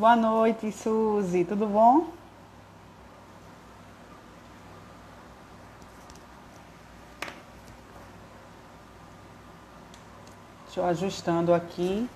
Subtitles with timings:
[0.00, 1.44] Boa noite, Suzy.
[1.44, 2.08] Tudo bom?
[10.64, 12.08] Deixa eu ajustando aqui.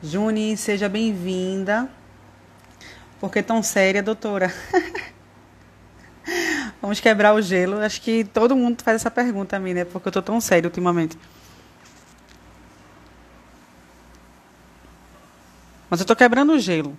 [0.00, 1.90] Juni, seja bem-vinda.
[3.18, 4.54] Por que tão séria, doutora?
[6.80, 7.80] Vamos quebrar o gelo.
[7.80, 9.84] Acho que todo mundo faz essa pergunta a mim, né?
[9.84, 11.18] Porque eu tô tão séria ultimamente.
[15.96, 16.94] Mas eu tô quebrando o gelo.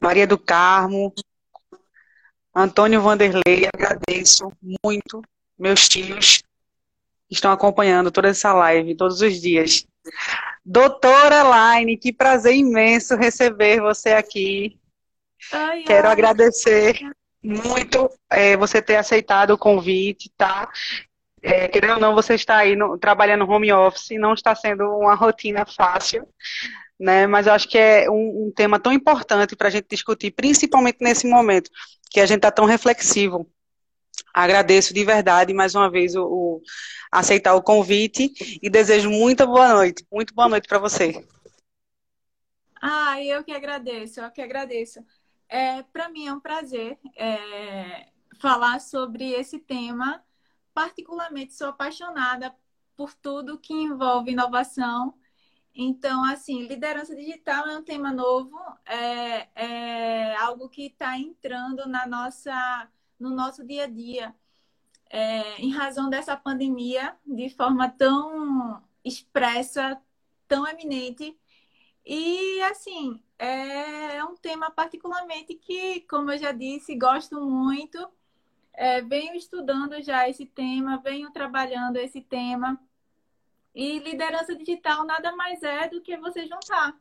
[0.00, 1.12] Maria do Carmo,
[2.54, 4.50] Antônio Vanderlei, agradeço
[4.82, 5.20] muito
[5.58, 6.42] meus tios
[7.36, 9.86] estão acompanhando toda essa live todos os dias.
[10.64, 14.78] Doutora Elaine, que prazer imenso receber você aqui.
[15.52, 16.12] Ai, Quero ai.
[16.12, 16.98] agradecer
[17.42, 20.70] muito é, você ter aceitado o convite, tá?
[21.42, 25.14] É, querendo ou não, você está aí no, trabalhando home office, não está sendo uma
[25.14, 26.26] rotina fácil,
[26.98, 27.26] né?
[27.26, 30.96] Mas eu acho que é um, um tema tão importante para a gente discutir, principalmente
[31.00, 31.70] nesse momento
[32.10, 33.46] que a gente está tão reflexivo.
[34.34, 36.62] Agradeço de verdade mais uma vez o, o
[37.10, 41.24] aceitar o convite e desejo muita boa noite, muito boa noite para você.
[42.82, 44.98] Ah, eu que agradeço, eu que agradeço.
[45.48, 48.08] É, para mim é um prazer é,
[48.40, 50.22] falar sobre esse tema.
[50.74, 52.52] Particularmente sou apaixonada
[52.96, 55.14] por tudo que envolve inovação
[55.74, 58.56] então, assim, liderança digital é um tema novo,
[58.86, 62.88] é, é algo que está entrando na nossa,
[63.24, 64.34] no nosso dia a dia.
[65.10, 70.00] É, em razão dessa pandemia, de forma tão expressa,
[70.48, 71.36] tão eminente.
[72.04, 77.98] E, assim, é um tema particularmente que, como eu já disse, gosto muito.
[78.72, 82.80] É, venho estudando já esse tema, venho trabalhando esse tema.
[83.74, 86.98] E liderança digital nada mais é do que você juntar.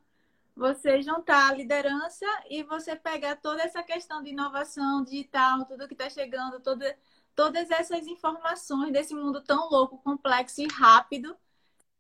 [0.55, 5.93] Você juntar a liderança e você pegar toda essa questão de inovação digital, tudo que
[5.93, 6.97] está chegando, toda,
[7.35, 11.35] todas essas informações desse mundo tão louco, complexo e rápido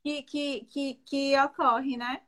[0.03, 2.21] que, que, que, que ocorre, né?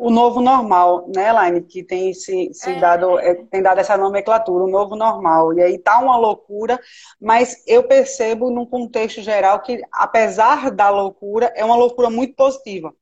[0.00, 2.80] o novo normal, né, Elaine, que tem se, se é.
[2.80, 5.52] dado, é, tem dado essa nomenclatura, o novo normal.
[5.52, 6.80] E aí tá uma loucura,
[7.20, 12.94] mas eu percebo num contexto geral que, apesar da loucura, é uma loucura muito positiva.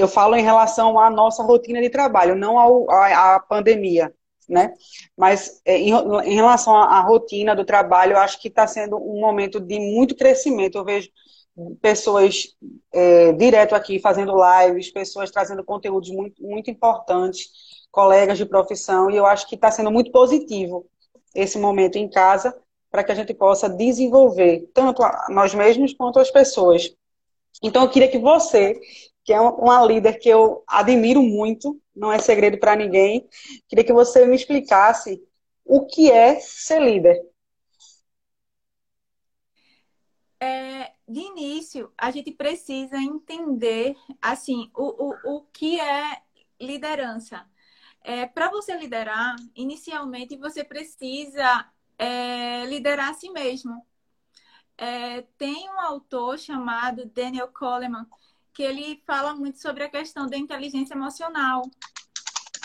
[0.00, 4.12] Eu falo em relação à nossa rotina de trabalho, não ao, à, à pandemia,
[4.48, 4.72] né?
[5.16, 8.96] Mas é, em, em relação à, à rotina do trabalho, eu acho que está sendo
[8.96, 10.78] um momento de muito crescimento.
[10.78, 11.10] Eu vejo
[11.82, 12.56] pessoas
[12.92, 17.50] é, direto aqui fazendo lives, pessoas trazendo conteúdos muito, muito importantes,
[17.90, 20.86] colegas de profissão, e eu acho que está sendo muito positivo
[21.34, 22.56] esse momento em casa
[22.90, 26.90] para que a gente possa desenvolver tanto nós mesmos quanto as pessoas.
[27.62, 28.80] Então, eu queria que você,
[29.24, 33.28] que é uma líder que eu admiro muito, não é segredo para ninguém,
[33.68, 35.22] queria que você me explicasse
[35.64, 37.20] o que é ser líder.
[40.42, 46.22] É, de início, a gente precisa entender assim o, o, o que é
[46.58, 47.46] liderança.
[48.02, 53.84] É, Para você liderar, inicialmente você precisa é, liderar a si mesmo.
[54.78, 58.06] É, tem um autor chamado Daniel Coleman
[58.60, 61.62] que ele fala muito sobre a questão da inteligência emocional.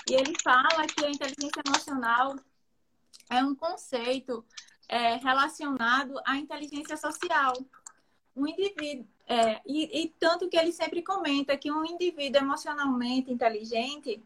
[0.10, 2.36] E ele fala que a inteligência emocional
[3.30, 4.44] é um conceito
[4.90, 7.54] é, relacionado à inteligência social
[8.36, 14.22] um indivíduo, é, e, e, tanto que ele sempre comenta que um indivíduo emocionalmente inteligente,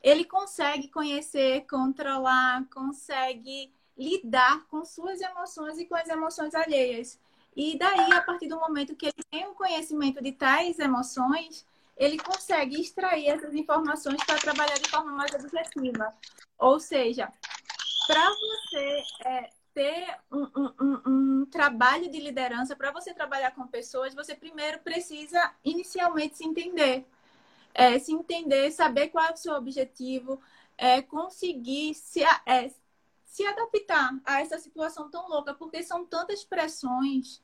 [0.00, 7.18] ele consegue conhecer, controlar, consegue lidar com suas emoções e com as emoções alheias.
[7.56, 11.66] E daí, a partir do momento que ele tem o um conhecimento de tais emoções,
[11.96, 16.14] ele consegue extrair essas informações para trabalhar de forma mais objetiva.
[16.56, 17.32] Ou seja,
[18.06, 24.14] para você é, ter um, um, um, trabalho de liderança, para você trabalhar com pessoas,
[24.14, 27.06] você primeiro precisa inicialmente se entender.
[27.74, 30.40] É, se entender, saber qual é o seu objetivo,
[30.76, 32.70] é, conseguir se, é,
[33.28, 37.42] se adaptar a essa situação tão louca, porque são tantas pressões,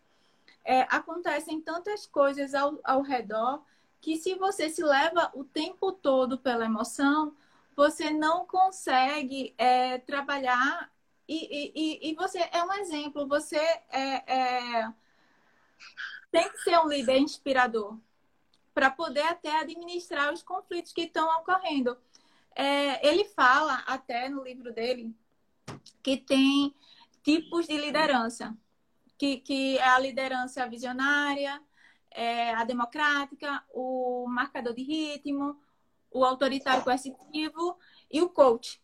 [0.65, 3.63] é, acontecem tantas coisas ao, ao redor,
[4.01, 7.37] que se você se leva o tempo todo pela emoção,
[7.77, 10.91] você não consegue é, trabalhar
[11.29, 14.33] e, e, e você é um exemplo, você é,
[14.81, 14.93] é,
[16.33, 17.99] tem que ser um líder inspirador
[18.73, 21.97] para poder até administrar os conflitos que estão ocorrendo.
[22.55, 25.15] É, ele fala até no livro dele
[26.05, 26.75] que tem
[27.23, 28.55] tipos de liderança,
[29.17, 31.61] que, que é a liderança visionária,
[32.11, 35.59] é a democrática, o marcador de ritmo,
[36.11, 37.79] o autoritário coercitivo
[38.11, 38.81] e o coach.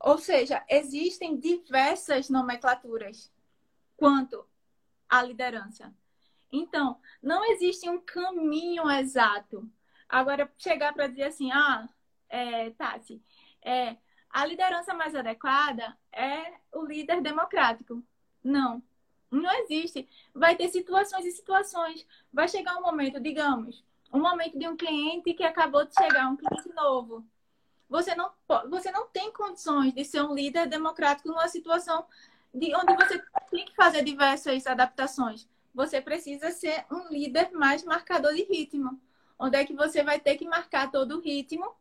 [0.00, 3.30] Ou seja, existem diversas nomenclaturas
[3.96, 4.44] quanto
[5.08, 5.94] à liderança.
[6.50, 9.70] Então, não existe um caminho exato.
[10.08, 11.88] Agora, chegar para dizer assim, ah,
[12.28, 13.22] é, Tati,
[13.62, 13.96] é,
[14.34, 18.02] a liderança mais adequada é o líder democrático.
[18.42, 18.82] Não,
[19.30, 20.08] não existe.
[20.34, 22.04] Vai ter situações e situações.
[22.32, 26.36] Vai chegar um momento, digamos, um momento de um cliente que acabou de chegar, um
[26.36, 27.24] cliente novo.
[27.88, 28.32] Você não,
[28.68, 32.04] você não tem condições de ser um líder democrático numa situação
[32.52, 33.22] de onde você
[33.52, 35.48] tem que fazer diversas adaptações.
[35.72, 39.00] Você precisa ser um líder mais marcador de ritmo.
[39.38, 41.72] Onde é que você vai ter que marcar todo o ritmo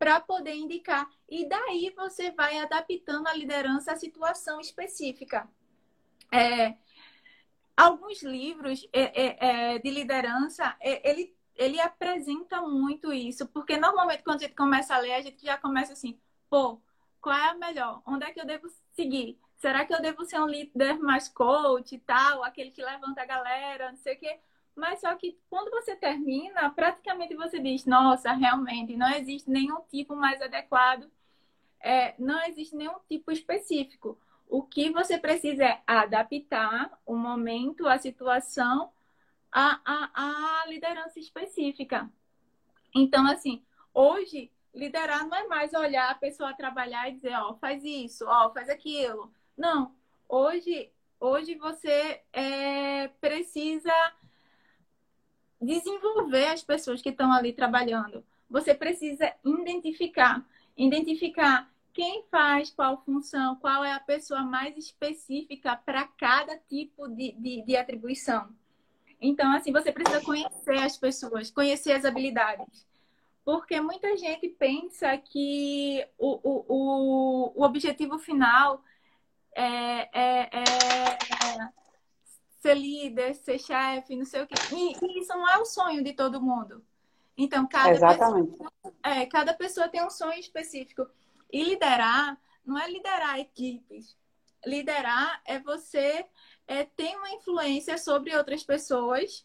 [0.00, 1.06] para poder indicar.
[1.28, 5.46] E daí você vai adaptando a liderança à situação específica.
[6.32, 6.74] É,
[7.76, 14.22] alguns livros é, é, é de liderança, é, ele ele apresenta muito isso, porque normalmente
[14.22, 16.18] quando a gente começa a ler, a gente já começa assim,
[16.48, 16.80] pô,
[17.20, 18.00] qual é a melhor?
[18.06, 19.38] Onde é que eu devo seguir?
[19.58, 23.26] Será que eu devo ser um líder mais coach e tal, aquele que levanta a
[23.26, 24.40] galera, não sei o quê?
[24.74, 30.16] Mas só que quando você termina, praticamente você diz, nossa, realmente não existe nenhum tipo
[30.16, 31.10] mais adequado,
[31.80, 34.18] é, não existe nenhum tipo específico.
[34.48, 38.90] O que você precisa é adaptar o momento, a situação
[39.52, 42.08] a, a, liderança específica.
[42.94, 43.62] Então, assim,
[43.92, 48.52] hoje, liderar não é mais olhar a pessoa trabalhar e dizer, ó, faz isso, ó,
[48.52, 49.32] faz aquilo.
[49.56, 49.94] Não.
[50.28, 53.92] Hoje, hoje você é, precisa
[55.60, 58.24] desenvolver as pessoas que estão ali trabalhando.
[58.48, 60.44] Você precisa identificar,
[60.76, 67.32] identificar quem faz qual função, qual é a pessoa mais específica para cada tipo de,
[67.32, 68.48] de, de atribuição.
[69.20, 72.86] Então, assim, você precisa conhecer as pessoas, conhecer as habilidades.
[73.44, 78.82] Porque muita gente pensa que o, o, o, o objetivo final
[79.54, 80.64] é, é, é,
[82.60, 84.54] ser líder, ser chefe, não sei o quê.
[84.72, 86.84] E, e, isso não é o sonho de todo mundo.
[87.36, 88.50] Então, cada Exatamente.
[88.50, 88.72] pessoa,
[89.02, 91.06] é, cada pessoa tem um sonho específico.
[91.50, 94.16] E liderar não é liderar equipes.
[94.64, 96.26] Liderar é você
[96.66, 99.44] é, tem uma influência sobre outras pessoas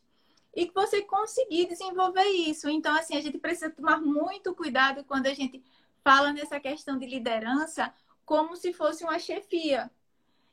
[0.53, 2.69] e que você conseguir desenvolver isso.
[2.69, 5.63] Então, assim, a gente precisa tomar muito cuidado quando a gente
[6.03, 7.93] fala nessa questão de liderança
[8.25, 9.89] como se fosse uma chefia.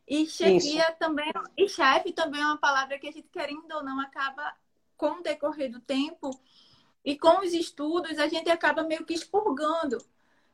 [0.07, 0.99] E chefia isso.
[0.99, 4.55] também, e chefe também é uma palavra que a gente, querendo ou não, acaba
[4.97, 6.31] com o decorrer do tempo
[7.05, 9.99] e com os estudos, a gente acaba meio que expurgando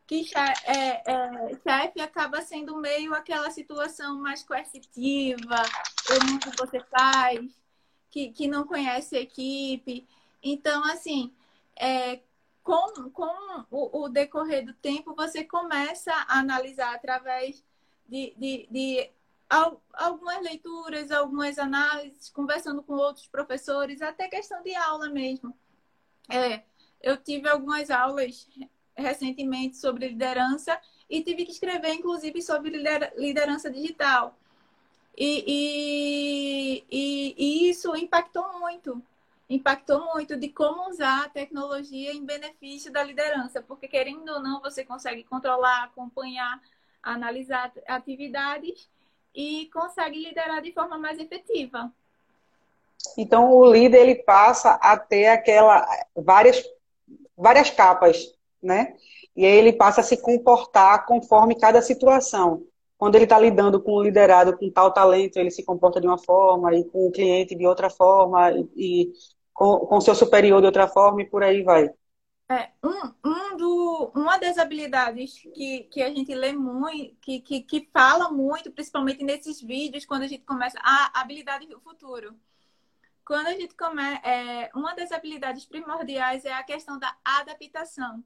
[0.08, 0.24] que
[0.64, 5.62] é, é, chefe acaba sendo meio aquela situação mais coercitiva,
[6.08, 7.46] eu muito você faz,
[8.08, 10.08] que, que não conhece a equipe.
[10.42, 11.30] Então, assim,
[11.76, 12.20] é,
[12.62, 17.62] com, com o, o, decorrer do tempo, você começa a analisar através
[18.08, 19.10] de, de, de
[19.48, 25.56] algumas leituras, algumas análises, conversando com outros professores, até questão de aula mesmo.
[26.28, 26.62] É,
[27.02, 28.46] eu tive algumas aulas
[28.94, 30.78] recentemente sobre liderança
[31.08, 32.70] e tive que escrever, inclusive, sobre
[33.16, 34.36] liderança digital.
[35.16, 39.02] E, e, e, e, isso impactou muito.
[39.48, 44.60] Impactou muito de como usar a tecnologia em benefício da liderança, porque querendo ou não,
[44.60, 46.60] você consegue controlar, acompanhar,
[47.02, 48.88] analisar atividades
[49.38, 51.90] e consegue liderar de forma mais efetiva.
[53.16, 56.62] Então, o líder ele passa a ter aquela várias
[57.36, 58.94] várias capas né?
[59.36, 62.64] E aí ele passa a se comportar conforme cada situação.
[62.96, 66.18] Quando ele está lidando com o liderado com tal talento, ele se comporta de uma
[66.18, 69.12] forma, e com o cliente de outra forma, e,
[69.54, 71.88] com, com seu superior de outra forma, e por aí vai.
[72.50, 77.60] É, um, um do, uma das habilidades que, que a gente lê muito, que, que,
[77.60, 82.34] que fala muito, principalmente nesses vídeos, quando a gente começa, a habilidade do futuro.
[83.24, 88.24] Quando a gente começa, é, uma das habilidades primordiais é a questão da adaptação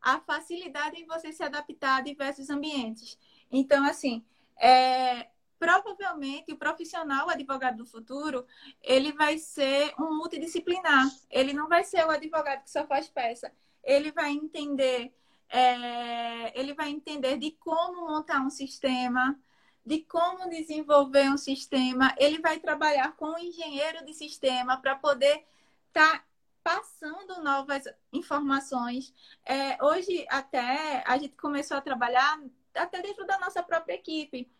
[0.00, 3.18] a facilidade em você se adaptar a diversos ambientes.
[3.50, 4.24] Então, assim,
[4.56, 5.28] é,
[5.60, 8.46] provavelmente o profissional advogado do futuro,
[8.82, 11.06] ele vai ser um multidisciplinar.
[11.30, 13.52] Ele não vai ser o advogado que só faz peça.
[13.84, 15.12] Ele vai entender,
[15.50, 19.38] é, ele vai entender de como montar um sistema,
[19.84, 25.44] de como desenvolver um sistema, ele vai trabalhar com o engenheiro de sistema para poder
[25.88, 26.24] estar tá
[26.62, 29.12] passando novas informações.
[29.44, 32.40] É, hoje, até, a gente começou a trabalhar
[32.74, 34.50] até dentro da nossa própria equipe.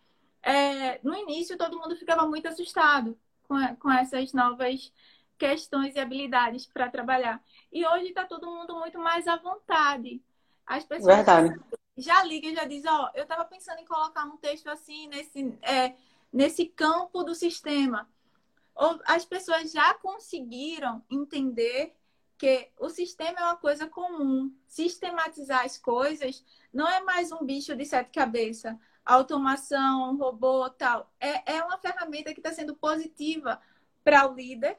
[0.43, 4.93] É, no início, todo mundo ficava muito assustado com, com essas novas
[5.39, 7.43] questões e habilidades para trabalhar.
[7.73, 10.23] E hoje está todo mundo muito mais à vontade.
[10.67, 11.59] As pessoas Verdade.
[11.97, 15.09] já ligam e já dizem, ó, oh, eu estava pensando em colocar um texto assim
[15.09, 15.95] nesse, é,
[16.33, 18.09] nesse campo do sistema.
[18.75, 21.95] Ou as pessoas já conseguiram entender
[22.39, 24.51] que o sistema é uma coisa comum.
[24.67, 28.75] Sistematizar as coisas não é mais um bicho de sete cabeças.
[29.11, 31.11] Automação, robô, tal.
[31.19, 33.61] É, é uma ferramenta que está sendo positiva
[34.05, 34.79] para o líder,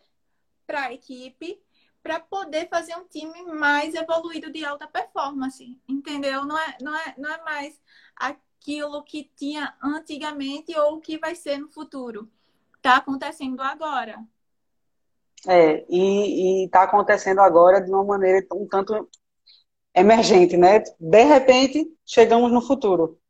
[0.65, 1.61] para a equipe,
[2.01, 5.77] para poder fazer um time mais evoluído de alta performance.
[5.85, 6.45] Entendeu?
[6.45, 7.77] Não é, não é, não é mais
[8.15, 12.31] aquilo que tinha antigamente ou o que vai ser no futuro.
[12.77, 14.25] Está acontecendo agora.
[15.45, 19.09] É, e está acontecendo agora de uma maneira um tanto
[19.93, 20.79] emergente, né?
[20.97, 23.20] De repente, chegamos no futuro.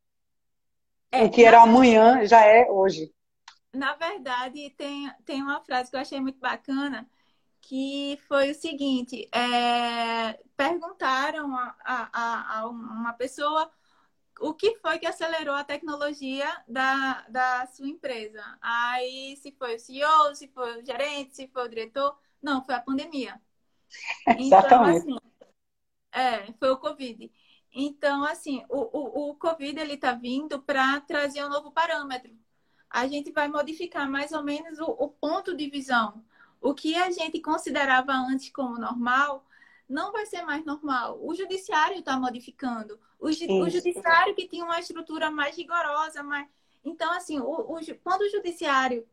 [1.12, 3.12] É, o que era amanhã já é hoje.
[3.72, 7.08] Na verdade, tem, tem uma frase que eu achei muito bacana,
[7.60, 13.70] que foi o seguinte: é, perguntaram a, a, a, uma pessoa
[14.40, 18.42] o que foi que acelerou a tecnologia da, da sua empresa.
[18.60, 22.18] Aí, se foi o CEO, se foi o gerente, se foi o diretor.
[22.42, 23.40] Não, foi a pandemia.
[24.38, 25.04] Exatamente.
[25.04, 25.16] Então, assim,
[26.12, 27.30] é, foi o Covid.
[27.72, 32.30] Então, assim, o, o, o Covid ele está vindo para trazer um novo parâmetro.
[32.90, 36.22] A gente vai modificar mais ou menos o, o ponto de visão.
[36.60, 39.44] O que a gente considerava antes como normal,
[39.88, 41.18] não vai ser mais normal.
[41.22, 43.00] O judiciário está modificando.
[43.18, 46.48] O, o, judiciário que tinha uma estrutura mais rigorosa, mais...
[46.84, 49.06] então assim, o, o, quando o judiciário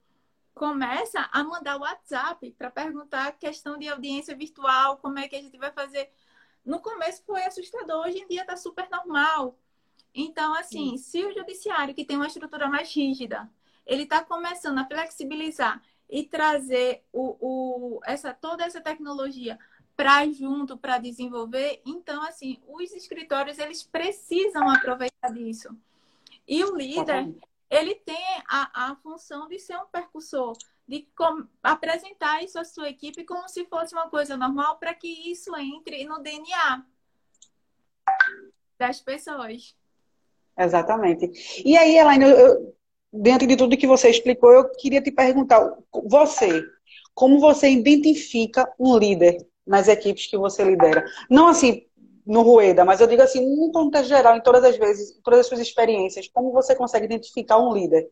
[0.53, 5.57] começa a mandar WhatsApp para perguntar questão de audiência virtual, como é que a gente
[5.57, 6.11] vai fazer,
[6.69, 9.57] no começo foi assustador, hoje em dia está super normal.
[10.13, 10.97] Então, assim, Sim.
[10.97, 13.49] se o judiciário que tem uma estrutura mais rígida,
[13.87, 19.57] ele está começando a flexibilizar e trazer o, o, essa, toda essa tecnologia
[19.95, 21.81] para junto para desenvolver.
[21.83, 25.75] Então, assim, os escritórios eles precisam aproveitar disso.
[26.47, 27.33] E o líder,
[27.67, 30.55] ele tem a, a função de ser um percussor,
[30.89, 31.07] de
[31.61, 36.03] apresentar isso à sua equipe como se fosse uma coisa normal para que isso entre
[36.03, 36.83] no DNA
[38.79, 39.75] das pessoas.
[40.57, 41.61] Exatamente.
[41.63, 42.75] E aí, Elaine, eu, eu,
[43.13, 46.63] dentro de tudo que você explicou, eu queria te perguntar, você,
[47.13, 51.05] como você identifica um líder nas equipes que você lidera.
[51.29, 51.85] Não assim
[52.25, 55.41] no Rueda, mas eu digo assim, num contexto geral, em todas as vezes, em todas
[55.41, 58.11] as suas experiências, como você consegue identificar um líder?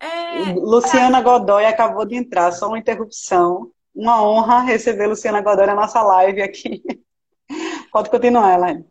[0.00, 0.52] É...
[0.54, 3.72] Luciana Godoy acabou de entrar, só uma interrupção.
[3.94, 6.82] Uma honra receber Luciana Godoy na nossa live aqui.
[7.90, 8.86] Pode continuar, Elaine.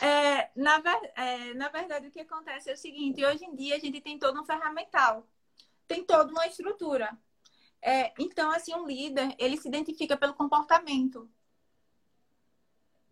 [0.00, 0.82] É, na,
[1.16, 4.18] é, na verdade, o que acontece é o seguinte: hoje em dia a gente tem
[4.18, 5.26] todo um ferramental,
[5.86, 7.10] tem toda uma estrutura.
[7.82, 11.28] É, então, assim, um líder, ele se identifica pelo comportamento.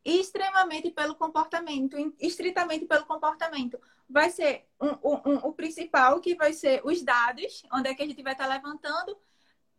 [0.02, 3.78] Extremamente pelo comportamento, estritamente pelo comportamento.
[4.10, 8.02] Vai ser um, um, um, o principal, que vai ser os dados, onde é que
[8.02, 9.16] a gente vai estar levantando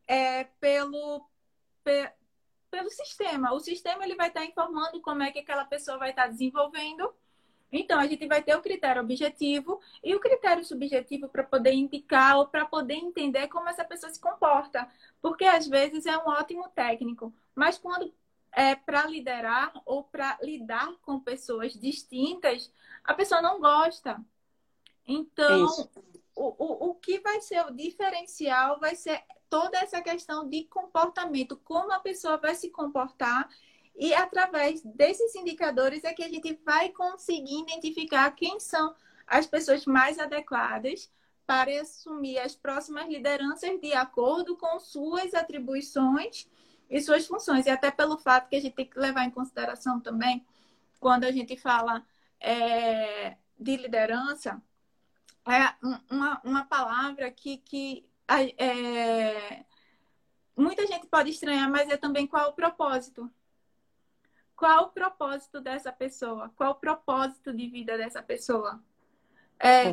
[0.08, 1.28] é, pelo,
[1.84, 2.12] pe,
[2.70, 3.54] pelo sistema.
[3.54, 7.14] O sistema ele vai estar informando como é que aquela pessoa vai estar desenvolvendo
[7.72, 12.38] então, a gente vai ter o critério objetivo e o critério subjetivo para poder indicar
[12.38, 14.88] ou para poder entender como essa pessoa se comporta.
[15.22, 18.14] Porque às vezes é um ótimo técnico, mas quando
[18.54, 22.72] é para liderar ou para lidar com pessoas distintas,
[23.04, 24.20] a pessoa não gosta.
[25.08, 25.68] Então,
[26.36, 31.58] o, o, o que vai ser o diferencial vai ser toda essa questão de comportamento,
[31.58, 33.50] como a pessoa vai se comportar
[33.96, 38.96] e através desses indicadores é que a gente vai conseguir identificar quem são
[39.28, 41.12] as pessoas mais adequadas
[41.46, 46.48] para assumir as próximas lideranças de acordo com suas atribuições
[46.92, 47.66] e suas funções.
[47.66, 50.46] E até pelo fato que a gente tem que levar em consideração também,
[51.00, 52.06] quando a gente fala
[52.40, 54.62] é, de liderança,
[55.48, 55.74] é
[56.10, 58.06] uma, uma palavra que, que
[58.58, 59.66] é,
[60.56, 63.32] muita gente pode estranhar, mas é também qual o propósito
[64.62, 66.52] qual o propósito dessa pessoa?
[66.56, 68.80] Qual o propósito de vida dessa pessoa?
[69.58, 69.92] É,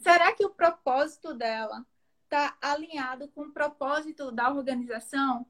[0.00, 1.86] será que o propósito dela
[2.24, 5.46] está alinhado com o propósito da organização?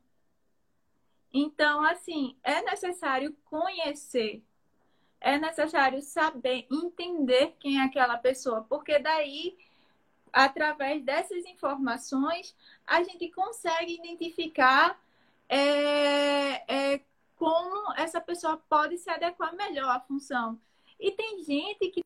[1.33, 4.43] Então, assim, é necessário conhecer.
[5.21, 9.57] é necessário saber, entender quem é aquela pessoa, porque daí,
[10.33, 15.01] através dessas informações, a gente consegue identificar
[15.49, 17.01] é, é,
[17.37, 20.59] como essa pessoa pode se adequar melhor à função.
[20.99, 22.01] E tem gente que.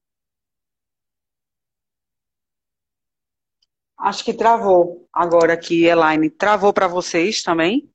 [3.98, 6.28] Acho que travou agora aqui, Elaine.
[6.28, 7.90] Travou para vocês também?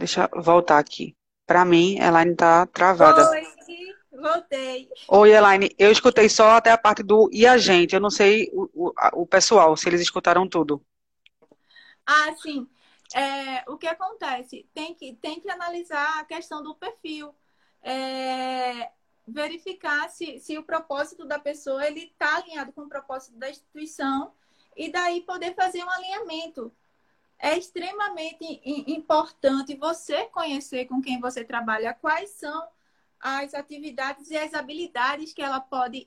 [0.00, 1.14] Deixa eu voltar aqui.
[1.46, 3.28] Para mim, Elaine tá travada.
[3.32, 3.46] Oi,
[4.10, 4.88] voltei.
[5.06, 5.70] Oi, Elaine.
[5.78, 7.94] Eu escutei só até a parte do e a gente.
[7.94, 10.82] Eu não sei o, o, o pessoal, se eles escutaram tudo.
[12.06, 12.66] Ah, sim.
[13.14, 14.66] É, o que acontece?
[14.72, 17.34] Tem que, tem que analisar a questão do perfil.
[17.82, 18.88] É,
[19.28, 24.32] verificar se, se o propósito da pessoa ele está alinhado com o propósito da instituição
[24.74, 26.72] e daí poder fazer um alinhamento
[27.40, 32.68] é extremamente importante você conhecer com quem você trabalha quais são
[33.18, 36.06] as atividades e as habilidades que ela pode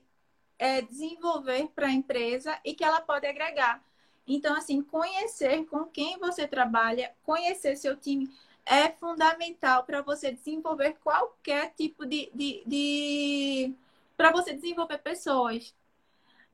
[0.58, 3.82] é, desenvolver para a empresa e que ela pode agregar.
[4.26, 8.32] Então, assim, conhecer com quem você trabalha, conhecer seu time
[8.64, 12.30] é fundamental para você desenvolver qualquer tipo de.
[12.32, 13.74] de, de...
[14.16, 15.74] para você desenvolver pessoas.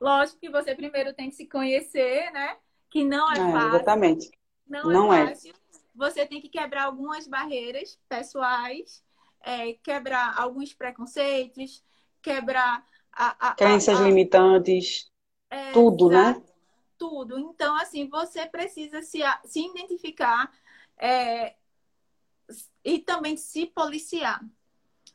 [0.00, 2.56] Lógico que você primeiro tem que se conhecer, né?
[2.88, 3.68] Que não é, é fácil.
[3.68, 4.39] Exatamente.
[4.70, 5.54] Não, não é, é fácil.
[5.94, 9.02] Você tem que quebrar algumas barreiras pessoais,
[9.42, 11.84] é, quebrar alguns preconceitos,
[12.22, 14.02] quebrar a, a, crenças a...
[14.04, 15.10] limitantes,
[15.50, 16.40] é, tudo, né?
[16.96, 17.38] Tudo.
[17.38, 20.52] Então, assim, você precisa se, se identificar
[20.96, 21.56] é,
[22.84, 24.40] e também se policiar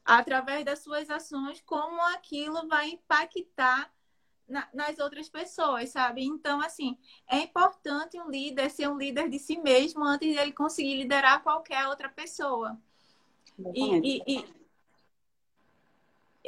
[0.04, 3.92] através das suas ações, como aquilo vai impactar
[4.48, 6.24] na, nas outras pessoas, sabe?
[6.24, 10.52] Então, assim, é importante um líder ser um líder de si mesmo antes de ele
[10.52, 12.78] conseguir liderar qualquer outra pessoa.
[13.74, 14.46] E, e, e,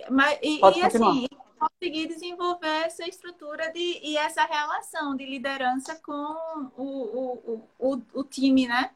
[0.10, 6.36] mas, e, e assim, conseguir desenvolver essa estrutura de, e essa relação de liderança com
[6.78, 8.92] o, o, o, o, time, né?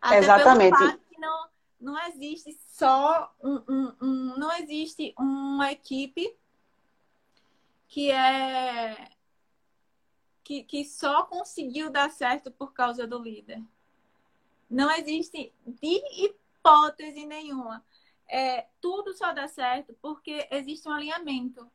[0.00, 0.78] Até Exatamente.
[1.18, 1.48] não,
[1.80, 6.36] não existe só um, um, um, não existe uma equipe
[7.88, 9.10] que é
[10.44, 13.62] que, que só conseguiu dar certo por causa do líder.
[14.68, 17.84] Não existe de hipótese nenhuma.
[18.26, 21.70] É, tudo só dá certo porque existe um alinhamento.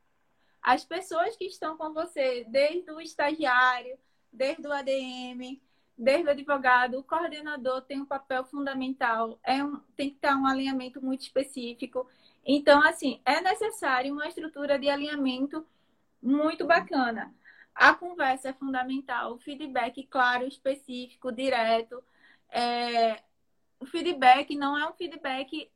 [0.60, 3.96] As pessoas que estão com você, desde o estagiário,
[4.32, 5.60] desde o ADM,
[5.96, 9.38] desde o advogado, o coordenador tem um papel fundamental.
[9.44, 12.08] É um, tem que ter um alinhamento muito específico.
[12.44, 15.64] Então, assim, é necessário uma estrutura de alinhamento
[16.24, 17.34] muito bacana.
[17.74, 22.02] A conversa é fundamental, o feedback claro, específico, direto.
[22.48, 23.22] É...
[23.78, 25.70] O feedback não é um feedback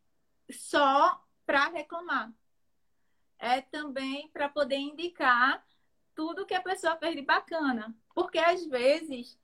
[0.51, 2.33] só para reclamar.
[3.39, 5.65] É também para poder indicar
[6.15, 7.95] tudo que a pessoa fez de bacana.
[8.15, 9.39] Porque às vezes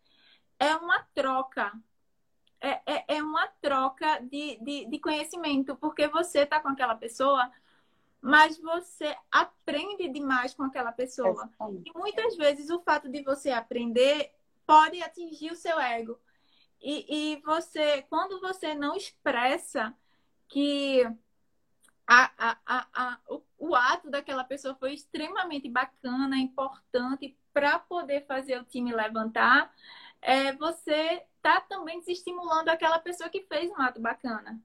[0.59, 1.73] é uma troca.
[2.61, 5.77] É, é, é uma troca de, de, de conhecimento.
[5.77, 7.51] Porque você está com aquela pessoa
[8.25, 11.51] mas você aprende demais com aquela pessoa.
[11.85, 14.33] E muitas vezes o fato de você aprender
[14.67, 16.19] pode atingir o seu ego.
[16.81, 19.95] E, e você, quando você não expressa
[20.49, 21.05] que
[22.07, 28.59] a, a, a, o, o, ato daquela pessoa foi extremamente bacana, importante para poder fazer
[28.59, 29.71] o time levantar,
[30.23, 34.59] é, você está também desestimulando aquela pessoa que fez um ato bacana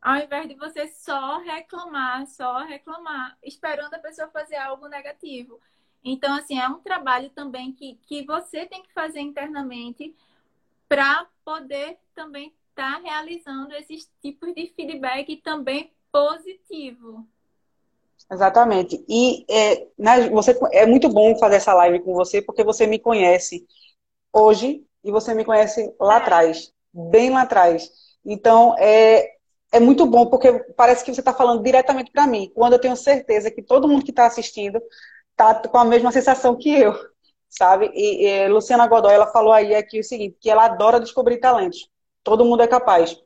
[0.00, 5.60] ao invés de você só reclamar, só reclamar, esperando a pessoa fazer algo negativo.
[6.04, 10.14] Então, assim, é um trabalho também que, que você tem que fazer internamente
[10.88, 17.26] para poder também estar tá realizando esses tipos de feedback também positivo.
[18.30, 19.04] Exatamente.
[19.08, 22.98] E é, né, você, é muito bom fazer essa live com você, porque você me
[22.98, 23.66] conhece
[24.32, 26.16] hoje e você me conhece lá é.
[26.18, 27.90] atrás, bem lá atrás.
[28.24, 29.35] Então, é,
[29.72, 32.96] é muito bom, porque parece que você está falando diretamente para mim, quando eu tenho
[32.96, 34.80] certeza que todo mundo que está assistindo
[35.30, 36.94] está com a mesma sensação que eu,
[37.48, 37.90] sabe?
[37.94, 41.88] E, e Luciana Godoy, ela falou aí aqui o seguinte, que ela adora descobrir talentos.
[42.22, 43.16] Todo mundo é capaz.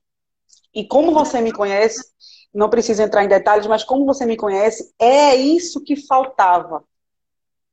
[0.74, 2.05] E como você me conhece,
[2.53, 6.85] não preciso entrar em detalhes, mas como você me conhece, é isso que faltava.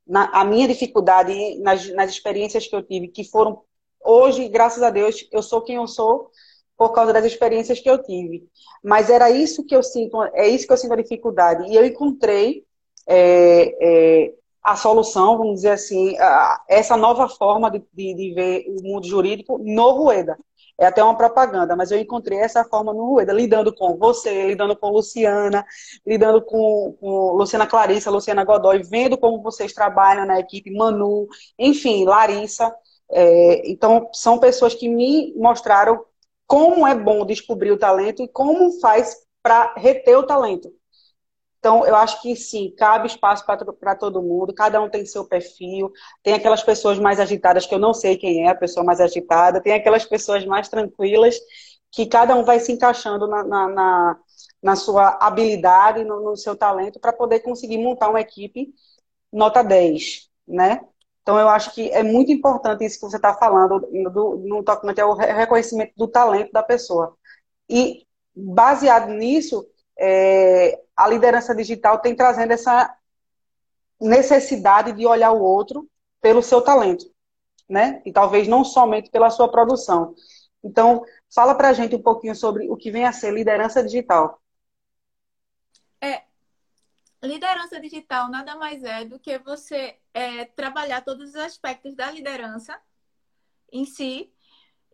[0.06, 3.62] Na, a minha dificuldade nas, nas experiências que eu tive, que foram
[4.03, 6.32] hoje, graças a Deus, eu sou quem eu sou,
[6.78, 8.48] por causa das experiências que eu tive.
[8.84, 11.70] Mas era isso que eu sinto, é isso que eu sinto a dificuldade.
[11.70, 12.63] E eu encontrei
[13.08, 18.66] é, é, a solução, vamos dizer assim, a, essa nova forma de, de, de, ver
[18.68, 20.38] o mundo jurídico no Rueda.
[20.78, 24.76] é até uma propaganda, mas eu encontrei essa forma no Rueda, lidando com você, lidando
[24.76, 25.66] com Luciana,
[26.06, 32.06] lidando com, com Luciana Clarissa, Luciana Godoy, vendo como vocês trabalham na equipe, Manu, enfim,
[32.06, 32.72] Larissa.
[33.10, 36.04] É, então, são pessoas que me mostraram
[36.48, 40.74] como é bom descobrir o talento e como faz para reter o talento.
[41.60, 45.92] Então, eu acho que sim, cabe espaço para todo mundo, cada um tem seu perfil.
[46.24, 49.62] Tem aquelas pessoas mais agitadas, que eu não sei quem é a pessoa mais agitada,
[49.62, 51.36] tem aquelas pessoas mais tranquilas,
[51.92, 54.20] que cada um vai se encaixando na, na, na,
[54.62, 58.74] na sua habilidade, no, no seu talento, para poder conseguir montar uma equipe
[59.32, 60.82] nota 10, né?
[61.28, 65.02] Então, eu acho que é muito importante isso que você está falando do, no tocante
[65.02, 67.18] ao reconhecimento do talento da pessoa.
[67.70, 69.68] E, baseado nisso,
[70.00, 72.96] é, a liderança digital tem trazendo essa
[74.00, 75.86] necessidade de olhar o outro
[76.22, 77.06] pelo seu talento,
[77.68, 78.02] né?
[78.06, 80.16] E talvez não somente pela sua produção.
[80.63, 81.04] Então,
[81.36, 84.42] fala para a gente um pouquinho sobre o que vem a ser liderança digital.
[86.00, 86.22] É,
[87.28, 92.80] liderança digital nada mais é do que você é, trabalhar todos os aspectos da liderança
[93.72, 94.34] em si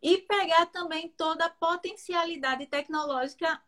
[0.02, 3.62] e pegar também toda a potencialidade tecnológica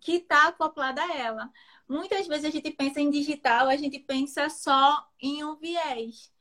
[0.00, 1.50] que está acoplada a ela.
[1.88, 6.32] Muitas vezes a gente pensa em digital, a gente pensa só em um viés,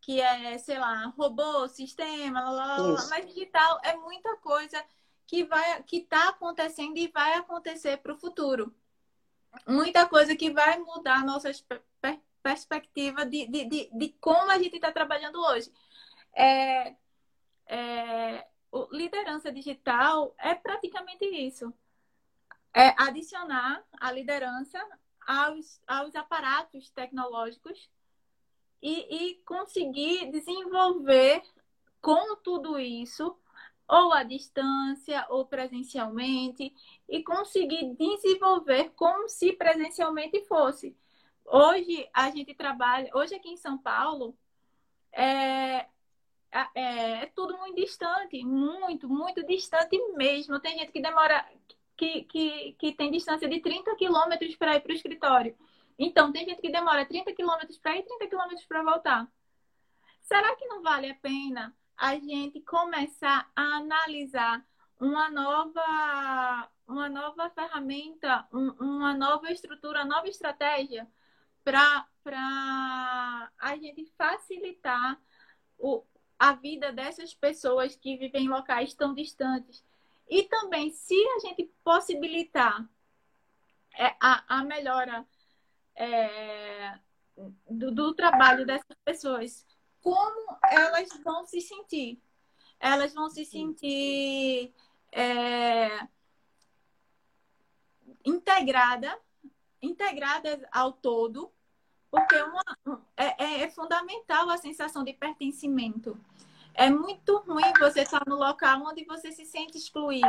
[0.00, 3.06] que é, sei lá, robô, sistema, lá, lá, lá.
[3.08, 4.84] mas digital é muita coisa
[5.26, 8.74] que vai que está acontecendo e vai acontecer para o futuro.
[9.66, 11.50] Muita coisa que vai mudar a nossa
[12.00, 15.70] per perspectiva de, de, de, de, como a gente está trabalhando hoje.
[16.32, 16.94] É,
[17.66, 18.46] é,
[18.92, 21.74] liderança digital é praticamente isso
[22.74, 24.78] é adicionar a liderança
[25.26, 27.90] aos, aos aparatos tecnológicos
[28.80, 31.42] e, e conseguir desenvolver
[32.00, 33.36] com tudo isso,
[33.88, 36.74] ou à distância, ou presencialmente,
[37.08, 40.96] e conseguir desenvolver como se presencialmente fosse.
[41.44, 44.36] Hoje a gente trabalha, hoje aqui em São Paulo,
[45.12, 45.86] é,
[46.52, 50.60] é, é, tudo muito distante, muito, muito distante mesmo.
[50.60, 51.46] Tem gente que demora,
[51.96, 55.56] que, que, que tem distância de 30 quilômetros para ir para o escritório.
[55.98, 59.28] Então, tem gente que demora 30 quilômetros para ir e 30 quilômetros para voltar.
[60.22, 64.64] Será que não vale a pena a gente começar a analisar
[65.00, 71.08] uma nova, uma nova ferramenta, um, uma nova estrutura, uma nova estratégia
[71.64, 72.06] para
[73.58, 75.20] a gente facilitar
[75.76, 76.04] o,
[76.38, 79.84] a vida dessas pessoas que vivem em locais tão distantes?
[80.28, 82.88] E também, se a gente possibilitar
[83.98, 85.26] é, a, a melhora
[85.96, 86.98] é,
[87.68, 89.66] do, do trabalho dessas pessoas,
[90.08, 92.22] como elas vão se sentir?
[92.80, 94.72] Elas vão se sentir
[95.12, 96.06] é,
[98.24, 99.18] integrada,
[99.82, 101.52] integradas ao todo,
[102.10, 102.62] porque uma,
[103.16, 106.18] é, é, fundamental a sensação de pertencimento
[106.72, 110.28] é muito ruim você estar no local onde você se sente excluído.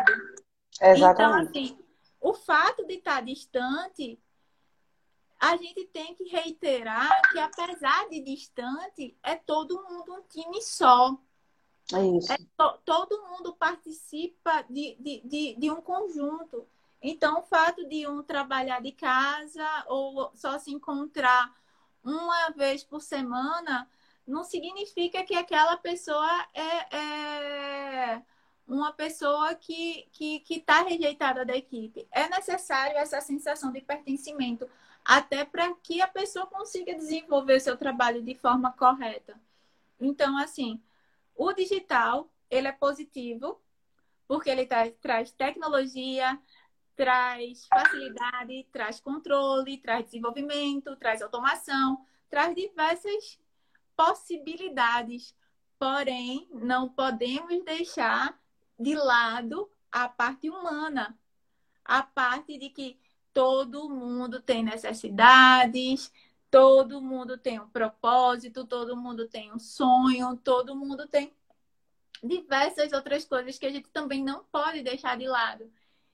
[0.82, 1.12] Exatamente.
[1.12, 1.80] Então, assim,
[2.20, 4.20] o fato de estar distante,
[5.40, 11.18] a gente tem que reiterar que, apesar de distante, é todo mundo um time só.
[11.94, 12.32] É isso.
[12.32, 16.68] É to, todo mundo participa de, de, de, de um conjunto.
[17.02, 21.56] Então, o fato de um trabalhar de casa ou só se encontrar
[22.04, 23.90] uma vez por semana
[24.28, 28.22] não significa que aquela pessoa é, é
[28.68, 32.08] uma pessoa que está que, que tá rejeitada da equipe.
[32.12, 34.70] É necessário essa sensação de pertencimento,
[35.04, 39.40] até para que a pessoa consiga desenvolver seu trabalho de forma correta.
[40.00, 40.82] Então, assim,
[41.36, 43.62] o digital, ele é positivo,
[44.28, 44.68] porque ele
[45.02, 46.40] traz tecnologia,
[46.96, 53.40] traz facilidade, traz controle, traz desenvolvimento, traz automação, traz diversas
[53.96, 55.36] possibilidades,
[55.80, 58.40] porém, não podemos deixar
[58.78, 61.18] de lado a parte humana,
[61.84, 63.00] a parte de que
[63.34, 66.12] todo mundo tem necessidades,
[66.50, 71.34] todo mundo tem um propósito, todo mundo tem um sonho, todo mundo tem
[72.24, 75.72] diversas outras coisas que a gente também não pode deixar de lado.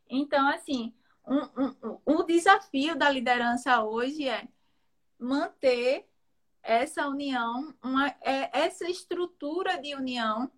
[0.10, 0.94] Então, assim,
[1.28, 4.48] um, um, um, o desafio da liderança hoje é
[5.18, 6.08] manter
[6.62, 10.52] essa união, uma, é, essa estrutura de união,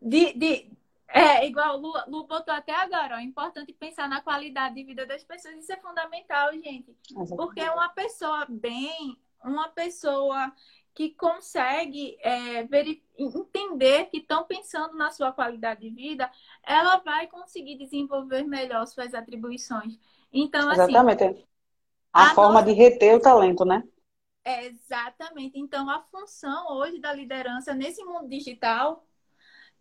[0.00, 0.70] de, de
[1.12, 4.84] é igual o Lu, Lu botou até agora, ó, é importante pensar na qualidade de
[4.84, 6.96] vida das pessoas, isso é fundamental, gente.
[7.36, 10.52] Porque uma pessoa bem, uma pessoa
[10.94, 12.66] que consegue é,
[13.18, 16.30] entender que estão pensando na sua qualidade de vida,
[16.62, 19.98] ela vai conseguir desenvolver melhor suas atribuições.
[20.32, 21.46] Então, assim, Exatamente.
[22.12, 22.66] A, a forma nossa...
[22.66, 23.82] de reter o talento, né?
[24.44, 25.58] É, exatamente.
[25.58, 29.06] Então, a função hoje da liderança nesse mundo digital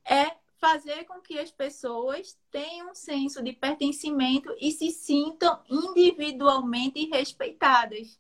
[0.06, 7.10] é fazer com que as pessoas tenham um senso de pertencimento e se sintam individualmente
[7.10, 8.20] respeitadas.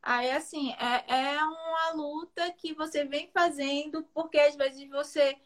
[0.00, 5.36] Aí, assim, é, é uma luta que você vem fazendo, porque às vezes você,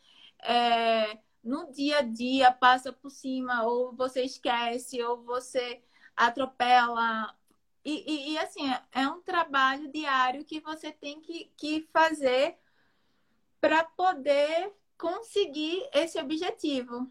[0.41, 5.83] é, no dia a dia, passa por cima, ou você esquece, ou você
[6.15, 7.35] atropela.
[7.85, 12.59] E, e, e assim, é um trabalho diário que você tem que, que fazer
[13.61, 17.07] para poder conseguir esse objetivo.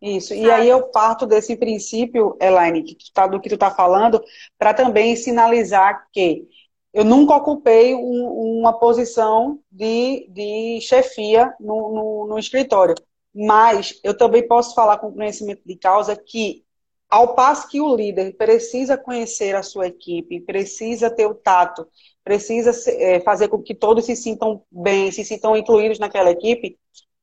[0.00, 0.40] Isso, Sabe?
[0.40, 4.22] e aí eu parto desse princípio, Elaine, que tu tá, do que tu está falando,
[4.58, 6.48] para também sinalizar que
[6.92, 12.94] eu nunca ocupei um, uma posição de, de chefia no, no, no escritório,
[13.34, 16.64] mas eu também posso falar com conhecimento de causa que
[17.10, 21.86] ao passo que o líder precisa conhecer a sua equipe, precisa ter o tato,
[22.24, 26.78] precisa é, fazer com que todos se sintam bem, se sintam incluídos naquela equipe,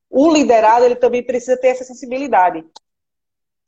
[0.09, 2.63] o liderado ele também precisa ter essa sensibilidade.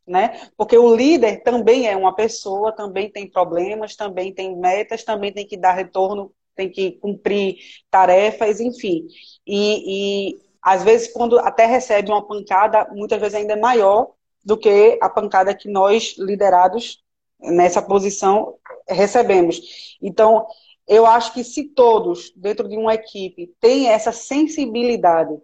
[0.06, 0.50] Né?
[0.58, 5.48] Porque o líder também é uma pessoa, também tem problemas, também tem metas, também tem
[5.48, 7.58] que dar retorno, tem que cumprir
[7.89, 9.08] tarefas, enfim.
[9.48, 14.12] E, e às vezes, quando até recebe uma pancada, muitas vezes ainda é maior
[14.43, 17.02] do que a pancada que nós, liderados
[17.39, 18.56] nessa posição,
[18.88, 19.98] recebemos.
[20.02, 20.46] Então,
[20.88, 25.38] eu acho que se todos, dentro de uma equipe, têm essa sensibilidade,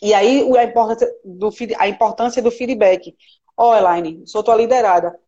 [0.00, 3.14] e aí a importância do, a importância do feedback.
[3.56, 5.18] Ó, oh, Elaine, sou tua liderada.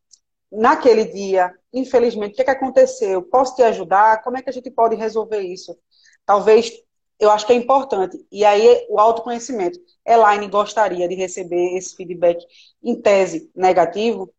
[0.51, 3.23] Naquele dia, infelizmente, o que, é que aconteceu?
[3.23, 4.23] Posso te ajudar?
[4.23, 5.77] Como é que a gente pode resolver isso?
[6.25, 6.73] Talvez,
[7.19, 8.17] eu acho que é importante.
[8.31, 9.79] E aí, o autoconhecimento.
[10.07, 12.39] Elaine gostaria de receber esse feedback
[12.83, 14.33] em tese negativo,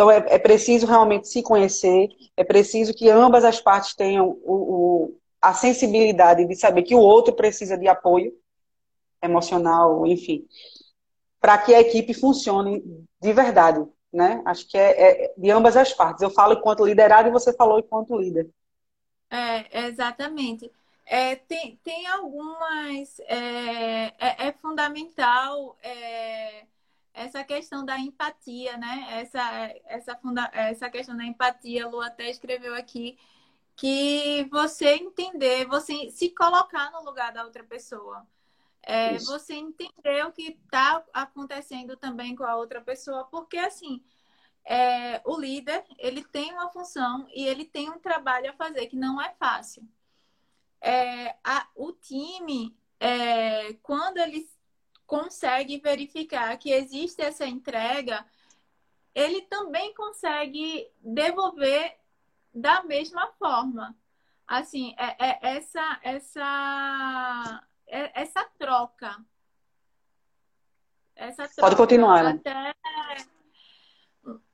[0.00, 4.54] então, é, é, preciso realmente se conhecer, é preciso que ambas as partes tenham o,
[4.54, 8.32] o, a sensibilidade de saber que o outro precisa de apoio
[9.22, 10.46] emocional, enfim,
[11.38, 12.82] para que a equipe funcione
[13.20, 14.40] de verdade, né?
[14.46, 16.22] Acho que é, é, de ambas as partes.
[16.22, 18.48] Eu falo enquanto liderado e você falou enquanto líder.
[19.30, 20.72] É, exatamente.
[21.04, 23.20] É, tem, tem algumas.
[23.26, 26.64] É, é, é fundamental é,
[27.12, 29.06] essa questão da empatia, né?
[29.10, 29.40] Essa,
[29.86, 33.18] essa, funda essa questão da empatia, a Lu até escreveu aqui,
[33.76, 38.26] que você entender, você se colocar no lugar da outra pessoa.
[38.82, 44.02] É, você entender o que está acontecendo também com a outra pessoa, porque assim,
[44.64, 48.96] é, o líder ele tem uma função e ele tem um trabalho a fazer que
[48.96, 49.86] não é fácil.
[50.80, 54.48] É, a, o time, é, quando ele
[55.10, 58.24] consegue verificar que existe essa entrega,
[59.12, 61.98] ele também consegue devolver
[62.54, 63.96] da mesma forma.
[64.46, 69.16] Assim, é, é essa, essa, é, essa troca.
[71.16, 71.60] Essa troca.
[71.60, 72.22] Pode continuar.
[72.22, 72.30] Né?
[72.30, 72.76] Até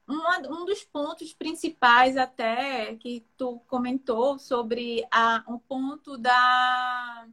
[0.09, 7.29] um, um dos pontos principais até que tu comentou sobre a, um ponto da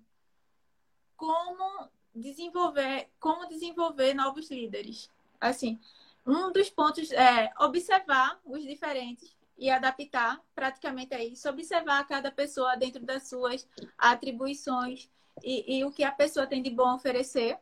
[1.15, 5.09] como desenvolver, como desenvolver novos líderes.
[5.39, 5.79] Assim,
[6.25, 12.75] um dos pontos é observar os diferentes e adaptar praticamente é isso, observar cada pessoa
[12.75, 15.09] dentro das suas atribuições
[15.43, 17.57] e, e o que a pessoa tem de bom a oferecer,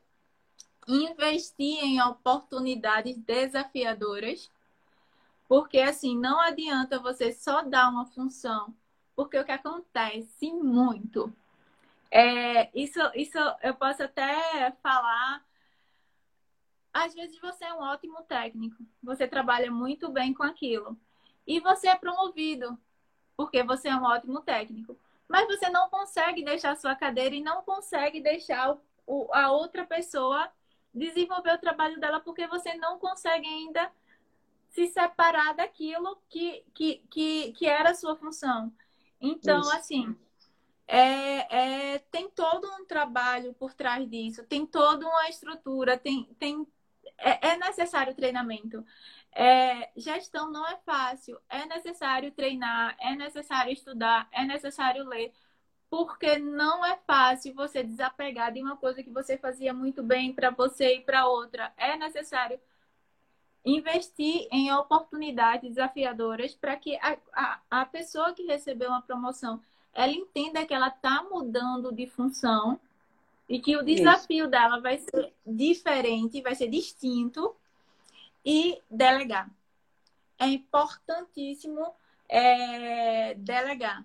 [0.87, 4.49] investir em oportunidades desafiadoras,
[5.47, 8.73] porque assim, não adianta você só dar uma função,
[9.15, 11.33] porque o que acontece muito
[12.11, 15.43] é, isso, isso eu posso até falar.
[16.93, 20.99] Às vezes você é um ótimo técnico, você trabalha muito bem com aquilo.
[21.47, 22.77] E você é promovido,
[23.37, 24.97] porque você é um ótimo técnico.
[25.27, 29.85] Mas você não consegue deixar a sua cadeira e não consegue deixar o, a outra
[29.85, 30.51] pessoa
[30.93, 33.89] desenvolver o trabalho dela, porque você não consegue ainda
[34.69, 38.71] se separar daquilo que, que, que, que era a sua função.
[39.21, 39.75] Então, Isso.
[39.75, 40.15] assim,
[40.93, 46.67] é, é, tem todo um trabalho por trás disso, tem toda uma estrutura, tem, tem,
[47.17, 48.85] é, é necessário treinamento.
[49.31, 55.31] É, gestão não é fácil, é necessário treinar, é necessário estudar, é necessário ler,
[55.89, 60.49] porque não é fácil você desapegar de uma coisa que você fazia muito bem para
[60.49, 61.73] você e para outra.
[61.77, 62.59] É necessário
[63.63, 69.61] investir em oportunidades desafiadoras para que a, a, a pessoa que recebeu uma promoção
[69.93, 72.79] ela entenda que ela está mudando de função
[73.47, 74.51] e que o desafio Isso.
[74.51, 77.53] dela vai ser diferente, vai ser distinto
[78.45, 79.49] e delegar.
[80.39, 81.85] É importantíssimo
[82.29, 84.03] é, delegar,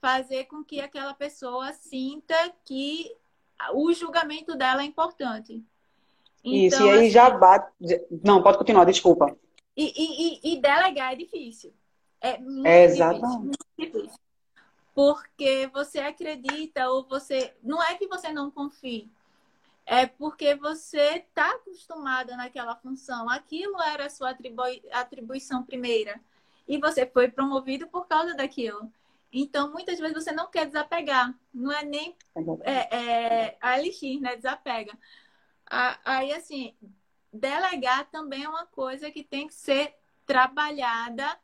[0.00, 2.34] fazer com que aquela pessoa sinta
[2.64, 3.10] que
[3.72, 5.64] o julgamento dela é importante.
[6.44, 7.72] Então, Isso, e aí assim, já bate.
[8.22, 9.34] Não, pode continuar, desculpa.
[9.74, 11.72] E, e, e delegar é difícil.
[12.20, 13.22] É muito é exatamente.
[13.22, 14.23] difícil, muito difícil.
[14.94, 17.54] Porque você acredita ou você.
[17.62, 19.10] Não é que você não confie.
[19.84, 23.28] É porque você está acostumada naquela função.
[23.28, 24.82] Aquilo era a sua atribui...
[24.92, 26.20] atribuição primeira.
[26.66, 28.90] E você foi promovido por causa daquilo.
[29.30, 31.34] Então, muitas vezes você não quer desapegar.
[31.52, 32.16] Não é nem
[32.62, 34.36] é, é, a LX, né?
[34.36, 34.96] Desapega.
[36.04, 36.74] Aí, assim,
[37.32, 41.36] delegar também é uma coisa que tem que ser trabalhada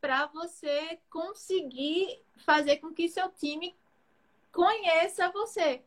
[0.00, 3.76] para você conseguir fazer com que seu time
[4.52, 5.82] conheça você.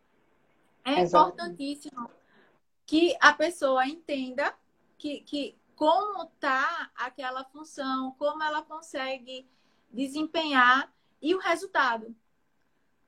[0.85, 2.09] É importantíssimo
[2.85, 4.53] que a pessoa entenda
[4.97, 9.49] que, que como tá aquela função, como ela consegue
[9.89, 12.15] desempenhar e o resultado.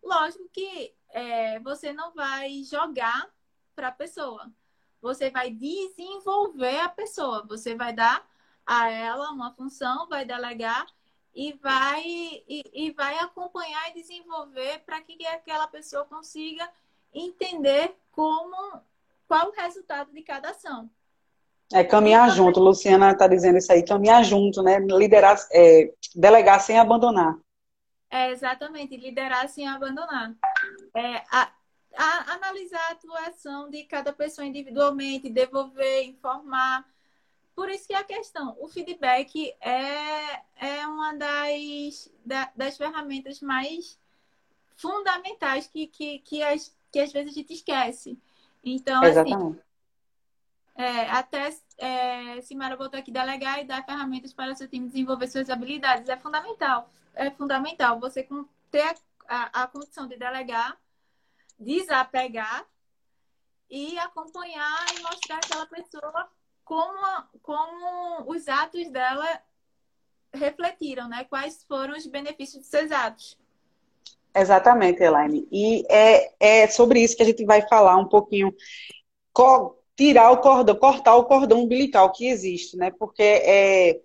[0.02, 3.30] Lógico que é, você não vai jogar
[3.76, 4.52] para a pessoa.
[5.02, 7.46] Você vai desenvolver a pessoa.
[7.48, 8.26] Você vai dar
[8.66, 10.86] a ela uma função, vai delegar
[11.34, 16.68] e vai, e, e vai acompanhar e desenvolver para que aquela pessoa consiga
[17.14, 18.82] entender como
[19.28, 20.90] qual o resultado de cada ação.
[21.74, 24.80] É caminhar então, junto, Luciana está dizendo isso aí, caminhar junto, né?
[24.80, 27.38] Liderar, é, delegar sem abandonar.
[28.10, 30.34] É, exatamente, liderar sem abandonar.
[30.96, 31.52] É, a,
[31.98, 36.86] a, analisar a atuação de cada pessoa individualmente, devolver, informar.
[37.56, 43.98] Por isso que a questão, o feedback é, é uma das, da, das ferramentas mais
[44.76, 48.20] fundamentais que, que, que, as, que às vezes a gente esquece.
[48.64, 49.60] Então, assim, Exatamente.
[49.60, 49.66] assim,
[50.76, 55.28] é, até é, Simara botou aqui delegar e dar ferramentas para o seu time desenvolver
[55.28, 56.10] suas habilidades.
[56.10, 56.90] É fundamental.
[57.14, 58.28] É fundamental você
[58.70, 60.78] ter a, a, a condição de delegar
[61.60, 62.66] desapegar
[63.70, 66.30] e acompanhar e mostrar aquela pessoa
[66.66, 69.42] como, como os atos dela
[70.34, 71.24] refletiram, né?
[71.30, 73.38] Quais foram os benefícios de seus atos.
[74.36, 75.48] Exatamente, Elaine.
[75.52, 78.54] E é, é sobre isso que a gente vai falar um pouquinho.
[79.96, 82.92] Tirar o cordão, cortar o cordão umbilical que existe, né?
[82.92, 84.02] Porque é,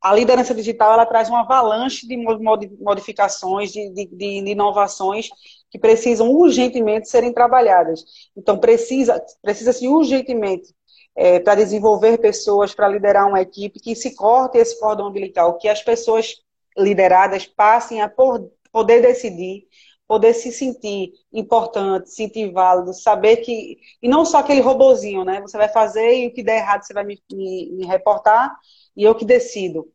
[0.00, 5.28] a liderança digital ela traz uma avalanche de modificações, de, de, de inovações
[5.70, 8.04] que precisam urgentemente serem trabalhadas.
[8.36, 10.72] Então, precisa, precisa-se urgentemente
[11.20, 15.68] é, para desenvolver pessoas, para liderar uma equipe, que se corte esse cordão umbilical, que
[15.68, 16.36] as pessoas
[16.78, 19.66] lideradas passem a por, poder decidir,
[20.06, 23.78] poder se sentir importante, sentir válido, saber que.
[24.00, 25.40] E não só aquele robozinho, né?
[25.40, 28.56] Você vai fazer e o que der errado você vai me, me, me reportar
[28.96, 29.90] e eu que decido.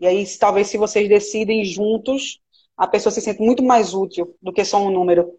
[0.00, 2.40] E aí, talvez, se vocês decidem juntos,
[2.76, 5.38] a pessoa se sente muito mais útil do que só um número.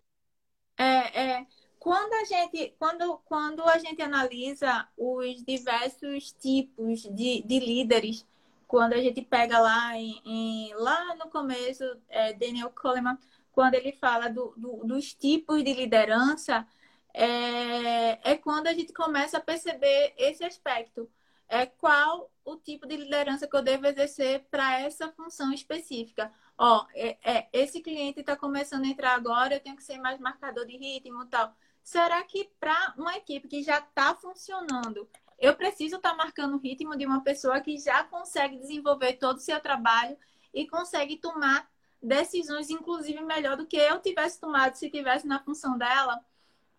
[0.80, 0.84] É,
[1.22, 1.46] é.
[1.86, 8.26] Quando a gente, quando, quando a gente analisa os diversos tipos de, de líderes,
[8.68, 13.20] quando a gente pega lá em, em lá no começo, é, Daniel Coleman,
[13.52, 16.68] quando ele fala do, do, dos tipos de liderança,
[17.14, 21.08] é, é quando a gente começa a perceber esse aspecto.
[21.48, 26.88] É qual o tipo de liderança que eu devo exercer para essa função específica ó,
[26.96, 30.66] é, é esse cliente está começando a entrar agora, eu tenho que ser mais marcador
[30.66, 31.54] de ritmo e tal.
[31.86, 36.58] Será que para uma equipe que já está funcionando, eu preciso estar tá marcando o
[36.58, 40.18] ritmo de uma pessoa que já consegue desenvolver todo o seu trabalho
[40.52, 41.70] e consegue tomar
[42.02, 46.26] decisões, inclusive melhor do que eu tivesse tomado se tivesse na função dela?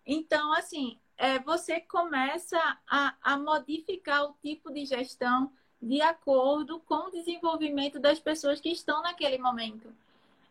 [0.05, 7.07] Então, assim, é, você começa a, a modificar o tipo de gestão de acordo com
[7.07, 9.87] o desenvolvimento das pessoas que estão naquele momento.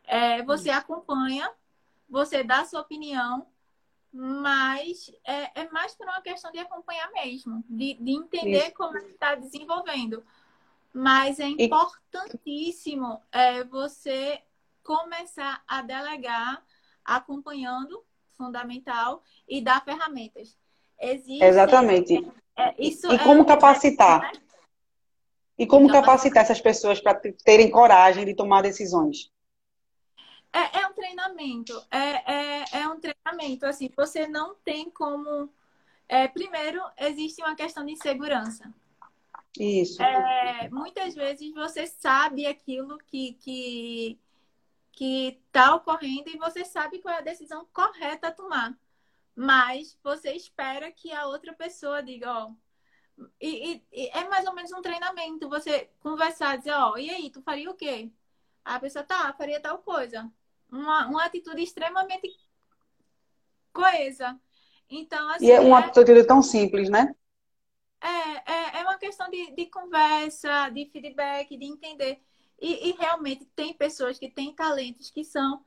[0.04, 1.52] É, você acompanha,
[2.08, 3.46] você dá sua opinião,
[4.16, 8.74] mas é, é mais por uma questão de acompanhar mesmo, de, de entender Isso.
[8.74, 10.24] como está desenvolvendo.
[10.92, 14.40] Mas é importantíssimo é, você
[14.82, 16.64] começar a delegar
[17.04, 18.02] acompanhando,
[18.38, 20.56] fundamental, e dar ferramentas.
[20.98, 22.32] Existe, Exatamente.
[22.58, 24.22] É, isso e como capacitar?
[24.22, 24.32] Né?
[25.58, 29.30] E como então, capacitar essas pessoas para terem coragem de tomar decisões?
[30.56, 31.86] É, é um treinamento.
[31.90, 33.66] É, é, é, um treinamento.
[33.66, 35.52] Assim, você não tem como.
[36.08, 38.72] É, primeiro, existe uma questão de insegurança.
[39.58, 40.02] Isso.
[40.02, 44.18] É, muitas vezes você sabe aquilo que, que,
[44.92, 48.74] que está ocorrendo e você sabe qual é a decisão correta a tomar.
[49.34, 52.50] Mas você espera que a outra pessoa diga, ó.
[53.38, 55.50] E, e, e é mais ou menos um treinamento.
[55.50, 58.10] Você conversar, dizer, ó, e aí, tu faria o quê?
[58.64, 60.30] A pessoa, tá, faria tal coisa.
[60.70, 62.28] Uma, uma atitude extremamente
[63.72, 64.38] coesa.
[64.88, 65.46] Então, assim.
[65.46, 67.14] E é uma é atitude tão simples, né?
[68.00, 72.20] É, é, é uma questão de, de conversa, de feedback, de entender.
[72.60, 75.62] E, e, realmente tem pessoas que têm talentos que são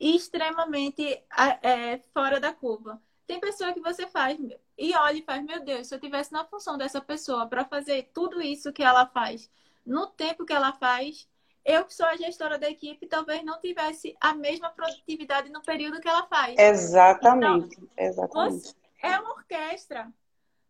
[0.00, 1.22] extremamente
[1.62, 3.00] é, fora da curva.
[3.26, 4.38] Tem pessoa que você faz
[4.76, 8.10] e olha e faz, meu Deus, se eu tivesse na função dessa pessoa para fazer
[8.12, 9.50] tudo isso que ela faz,
[9.84, 11.28] no tempo que ela faz,
[11.64, 16.00] eu que sou a gestora da equipe, talvez não tivesse a mesma produtividade no período
[16.00, 16.58] que ela faz.
[16.58, 18.74] Exatamente, então, exatamente.
[19.02, 20.12] É uma orquestra.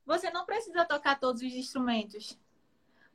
[0.06, 2.38] Você não precisa tocar todos os instrumentos.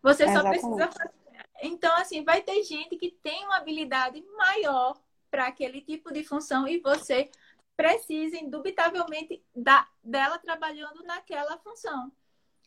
[0.02, 0.62] Você só exatamente.
[0.62, 1.20] precisa fazer
[1.62, 4.98] então, assim, vai ter gente que tem uma habilidade maior
[5.30, 7.30] para aquele tipo de função e você
[7.76, 12.12] precisa, indubitavelmente, da, dela trabalhando naquela função.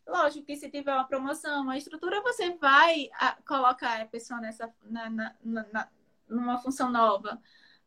[0.06, 4.72] Lógico que se tiver uma promoção, uma estrutura, você vai a, colocar a pessoa nessa,
[4.82, 5.88] na, na, na
[6.28, 7.40] numa função nova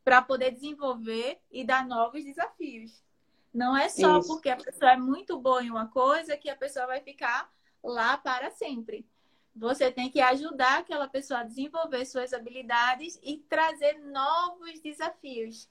[0.03, 3.03] para poder desenvolver e dar novos desafios.
[3.53, 4.27] Não é só Isso.
[4.27, 7.51] porque a pessoa é muito boa em uma coisa que a pessoa vai ficar
[7.83, 9.07] lá para sempre.
[9.55, 15.69] Você tem que ajudar aquela pessoa a desenvolver suas habilidades e trazer novos desafios.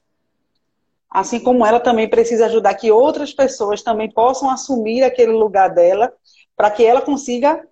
[1.11, 6.13] Assim como ela também precisa ajudar que outras pessoas também possam assumir aquele lugar dela,
[6.57, 7.67] para que ela consiga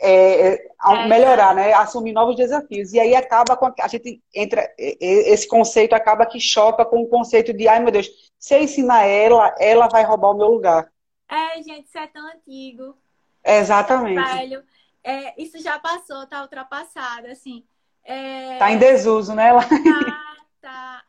[0.00, 1.72] é, é, melhorar, né?
[1.72, 2.92] Assumir novos desafios.
[2.92, 7.08] E aí acaba com a, a gente entra esse conceito acaba que choca com o
[7.08, 8.08] conceito de, ai meu Deus,
[8.38, 10.88] se eu ensinar ela, ela vai roubar o meu lugar.
[11.28, 12.96] É, gente, isso é tão antigo.
[13.44, 14.22] Exatamente.
[14.22, 14.62] Velho
[15.08, 17.64] é, isso já passou, tá ultrapassado, assim.
[18.04, 18.58] É...
[18.58, 19.52] Tá em desuso, né?
[19.54, 21.04] Tá, tá.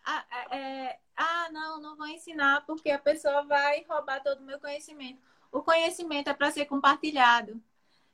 [0.52, 4.58] É, é, ah, não, não vou ensinar porque a pessoa vai roubar todo o meu
[4.58, 5.22] conhecimento.
[5.52, 7.62] O conhecimento é para ser compartilhado.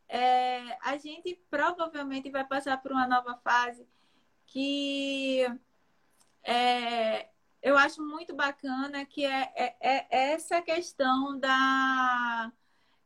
[0.07, 3.87] É, a gente provavelmente vai passar por uma nova fase
[4.47, 5.45] que
[6.43, 7.29] é,
[7.61, 12.51] eu acho muito bacana, que é, é, é essa questão da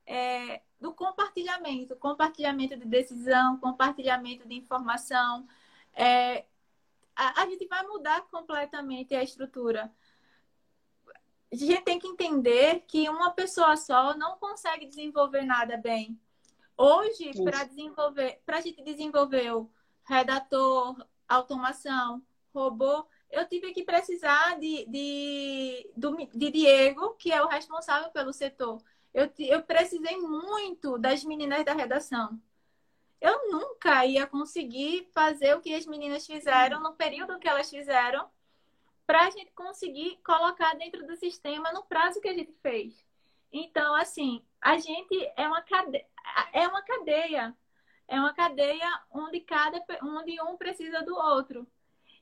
[0.05, 5.45] é, do compartilhamento, compartilhamento de decisão, compartilhamento de informação.
[5.93, 6.45] É,
[7.25, 9.91] a, a, gente vai mudar completamente a estrutura.
[11.51, 16.19] A gente tem que entender que uma pessoa só não consegue desenvolver nada bem.
[16.77, 19.69] Hoje, para desenvolver, para a gente desenvolver o
[20.05, 27.47] redator, automação, robô, eu tive que precisar de, de, do, de Diego, que é o
[27.47, 28.81] responsável pelo setor
[29.13, 32.39] eu, eu precisei muito das meninas da redação.
[33.21, 38.29] Eu nunca ia conseguir fazer o que as meninas fizeram no período que elas fizeram
[39.05, 43.05] para a gente conseguir colocar dentro do sistema no prazo que a gente fez.
[43.51, 46.05] Então, assim, a gente é uma cadeia,
[46.53, 47.57] é uma cadeia,
[48.07, 51.67] é uma cadeia onde cada onde um precisa do outro.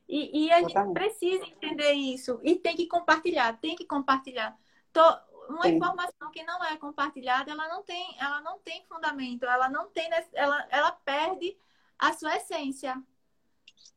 [0.08, 4.58] E, e a gente precisa entender isso e tem que compartilhar, tem que compartilhar.
[4.90, 5.02] Tô,
[5.48, 9.88] uma informação que não é compartilhada, ela não tem, ela não tem fundamento, ela não
[9.88, 11.56] tem, ela, ela perde
[11.98, 13.00] a sua essência.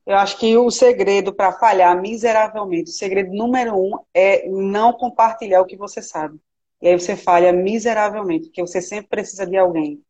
[0.06, 5.62] Eu acho que o segredo para falhar miseravelmente, o segredo número um é não compartilhar
[5.62, 6.40] o que você sabe.
[6.82, 10.04] E aí você falha miseravelmente, porque você sempre precisa de alguém.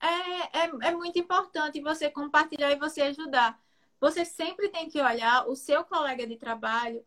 [0.00, 3.60] É, é, é muito importante você compartilhar e você ajudar.
[4.00, 7.04] Você sempre tem que olhar o seu colega de trabalho,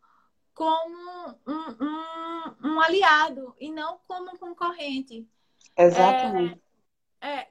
[0.53, 5.27] como um, um, um aliado e não como um concorrente.
[5.75, 6.61] Exatamente.
[7.19, 7.47] É,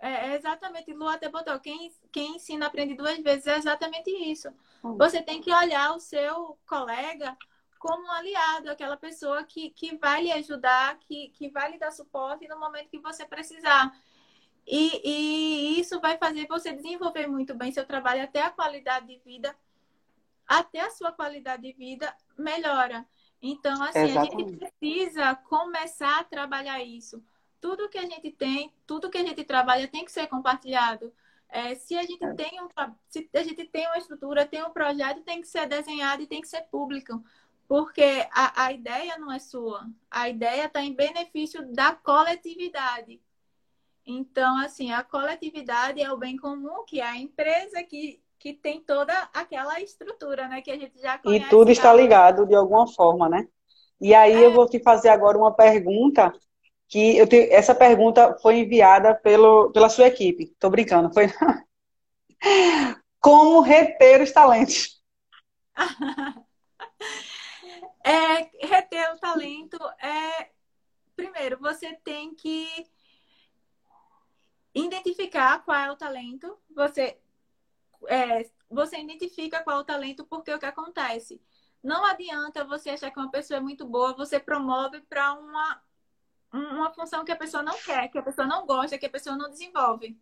[0.00, 4.48] é, é exatamente, Lu até botou, quem, quem ensina aprende duas vezes, é exatamente isso.
[4.84, 4.96] Hum.
[4.98, 7.36] Você tem que olhar o seu colega
[7.78, 11.90] como um aliado, aquela pessoa que, que vai lhe ajudar, que, que vai lhe dar
[11.90, 13.92] suporte no momento que você precisar.
[14.66, 19.18] E, e isso vai fazer você desenvolver muito bem seu trabalho, até a qualidade de
[19.24, 19.56] vida
[20.58, 23.06] até a sua qualidade de vida melhora.
[23.40, 24.34] Então, assim, Exatamente.
[24.34, 27.24] a gente precisa começar a trabalhar isso.
[27.58, 31.12] Tudo que a gente tem, tudo que a gente trabalha tem que ser compartilhado.
[31.48, 32.34] É, se a gente é.
[32.34, 32.68] tem um,
[33.08, 36.42] se a gente tem uma estrutura, tem um projeto, tem que ser desenhado e tem
[36.42, 37.22] que ser público.
[37.66, 39.88] Porque a, a ideia não é sua.
[40.10, 43.22] A ideia está em benefício da coletividade.
[44.04, 48.80] Então, assim, a coletividade é o bem comum, que é a empresa que que tem
[48.80, 50.60] toda aquela estrutura, né?
[50.60, 51.46] Que a gente já conhece.
[51.46, 53.46] E tudo está ligado de alguma forma, né?
[54.00, 54.46] E aí é.
[54.46, 56.32] eu vou te fazer agora uma pergunta
[56.88, 57.48] que eu te...
[57.52, 60.56] essa pergunta foi enviada pelo, pela sua equipe.
[60.58, 61.28] Tô brincando, foi.
[63.20, 65.00] Como reter os talentos?
[68.04, 70.50] é, reter o talento é.
[71.14, 72.66] Primeiro, você tem que
[74.74, 76.58] identificar qual é o talento.
[76.74, 77.21] Você,
[78.08, 81.40] é, você identifica qual é o talento porque o que acontece?
[81.82, 85.82] Não adianta você achar que uma pessoa é muito boa, você promove para uma,
[86.52, 89.36] uma função que a pessoa não quer, que a pessoa não gosta, que a pessoa
[89.36, 90.18] não desenvolve.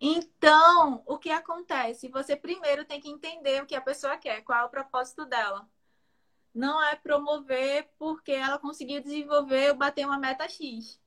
[0.00, 2.08] Então, o que acontece?
[2.08, 5.68] Você primeiro tem que entender o que a pessoa quer, qual é o propósito dela.
[6.54, 11.00] Não é promover porque ela conseguiu desenvolver ou bater uma meta X.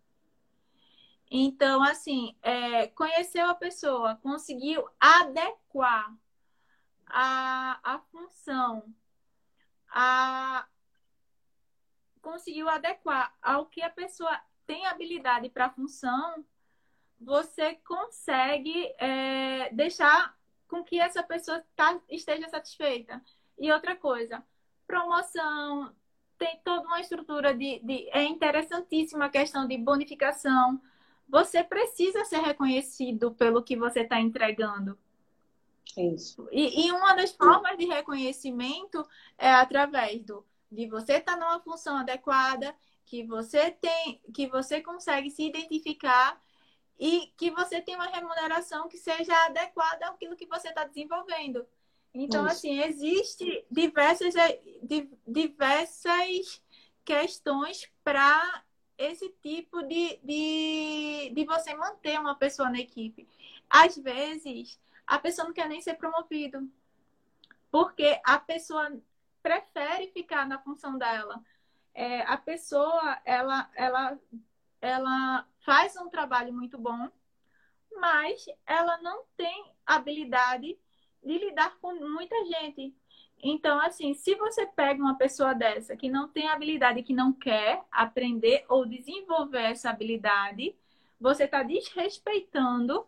[1.30, 6.16] Então, assim, é, conheceu a pessoa, conseguiu adequar
[7.08, 8.94] a, a função,
[9.90, 10.68] a,
[12.22, 16.46] conseguiu adequar ao que a pessoa tem habilidade para a função,
[17.20, 23.22] você consegue é, deixar com que essa pessoa tá, esteja satisfeita.
[23.58, 24.44] E outra coisa,
[24.88, 25.94] promoção,
[26.38, 28.10] tem toda uma estrutura de, de.
[28.10, 30.82] É interessantíssima a questão de bonificação.
[31.28, 34.98] Você precisa ser reconhecido pelo que você está entregando.
[35.98, 36.48] Isso.
[36.52, 39.06] E, e, uma das formas de reconhecimento
[39.38, 44.82] é através do, de você estar tá numa função adequada, que você tem, que você
[44.82, 46.42] consegue se identificar
[47.00, 51.66] e que você tem uma remuneração que seja adequada àquilo que você está desenvolvendo.
[52.14, 52.56] Então, Isso.
[52.56, 54.62] assim, existe diversas, eh,
[55.28, 56.62] diversas
[57.04, 58.64] questões para
[58.98, 63.28] esse tipo de, de, de você manter uma pessoa na equipe.
[63.70, 66.70] Às vezes, a pessoa não quer nem ser promovido,
[67.72, 68.92] porque a pessoa
[69.42, 71.44] prefere ficar na função dela.
[71.94, 74.20] É, a pessoa, ela, ela,
[74.82, 77.10] ela faz um trabalho muito bom,
[77.96, 80.78] mas ela não tem habilidade
[81.24, 82.96] de lidar com muita gente.
[83.46, 87.84] Então, assim, se você pega uma pessoa dessa que não tem habilidade, que não quer
[87.92, 90.74] aprender ou desenvolver essa habilidade,
[91.20, 93.06] você está desrespeitando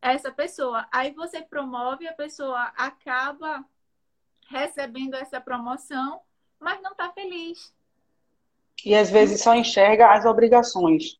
[0.00, 0.86] essa pessoa.
[0.92, 3.64] Aí você promove, a pessoa acaba
[4.48, 6.20] recebendo essa promoção,
[6.60, 7.74] mas não está feliz.
[8.84, 11.18] E às vezes só enxerga as obrigações.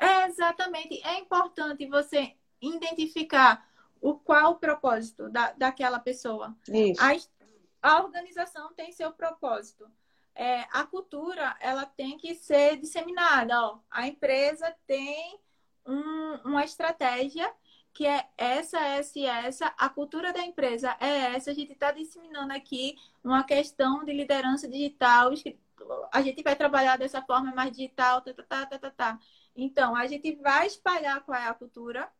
[0.00, 1.00] É, exatamente.
[1.06, 3.64] É importante você identificar
[4.04, 6.54] o qual o propósito da, daquela pessoa.
[7.00, 9.90] A, a organização tem seu propósito.
[10.34, 13.58] É, a cultura ela tem que ser disseminada.
[13.58, 13.78] Ó.
[13.90, 15.40] A empresa tem
[15.86, 17.50] um, uma estratégia
[17.94, 19.72] que é essa, essa e essa.
[19.78, 21.50] A cultura da empresa é essa.
[21.50, 25.30] A gente está disseminando aqui uma questão de liderança digital.
[26.12, 29.18] A gente vai trabalhar dessa forma mais digital, tá, tá, tá, tá, tá, tá.
[29.56, 32.12] Então, a gente vai espalhar qual é a cultura,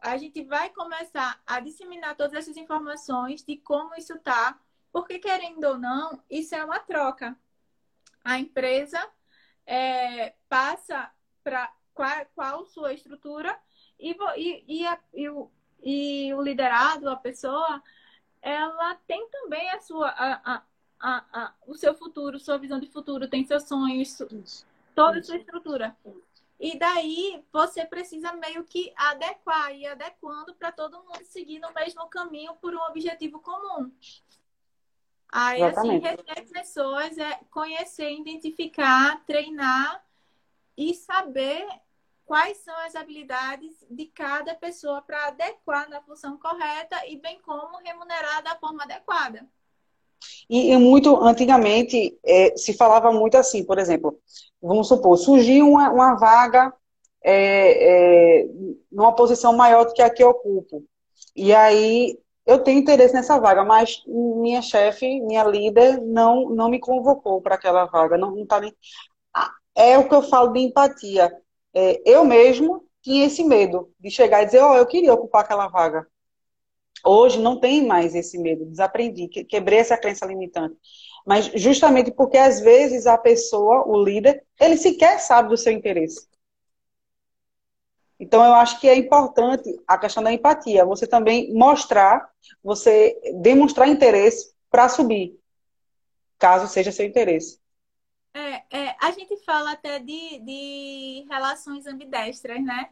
[0.00, 4.58] a gente vai começar a disseminar todas essas informações de como isso tá,
[4.92, 7.36] porque querendo ou não, isso é uma troca.
[8.24, 8.98] A empresa
[9.66, 11.10] é, passa
[11.44, 13.58] para qual, qual sua estrutura
[13.98, 15.50] e, e, e, a, e, o,
[15.82, 17.82] e o liderado, a pessoa,
[18.40, 20.62] ela tem também a sua, a,
[20.98, 24.18] a, a, o seu futuro, sua visão de futuro, tem seus sonhos,
[24.94, 25.94] toda a sua estrutura.
[26.60, 32.06] E daí você precisa meio que adequar e adequando para todo mundo seguir no mesmo
[32.10, 33.90] caminho por um objetivo comum.
[35.32, 36.06] Aí, assim, Exatamente.
[36.06, 40.04] assim, reter pessoas é conhecer, identificar, treinar
[40.76, 41.66] e saber
[42.26, 47.78] quais são as habilidades de cada pessoa para adequar na função correta e bem como
[47.78, 49.48] remunerar da forma adequada.
[50.48, 54.18] E, e muito antigamente é, se falava muito assim, por exemplo,
[54.60, 56.72] vamos supor, surgiu uma, uma vaga
[57.22, 58.46] é, é,
[58.90, 60.84] numa posição maior do que a que eu ocupo.
[61.36, 66.80] E aí eu tenho interesse nessa vaga, mas minha chefe, minha líder, não, não me
[66.80, 68.16] convocou para aquela vaga.
[68.18, 68.74] Não, não tá nem...
[69.74, 71.32] É o que eu falo de empatia.
[71.72, 75.42] É, eu mesmo tinha esse medo de chegar e dizer, ó, oh, eu queria ocupar
[75.44, 76.06] aquela vaga.
[77.04, 80.76] Hoje não tem mais esse medo, desaprendi, quebrei essa crença limitante.
[81.26, 86.28] Mas justamente porque às vezes a pessoa, o líder, ele sequer sabe do seu interesse.
[88.18, 92.30] Então eu acho que é importante a questão da empatia, você também mostrar,
[92.62, 95.38] você demonstrar interesse para subir,
[96.38, 97.58] caso seja seu interesse.
[98.32, 102.90] É, é, a gente fala até de, de relações ambidestras, né?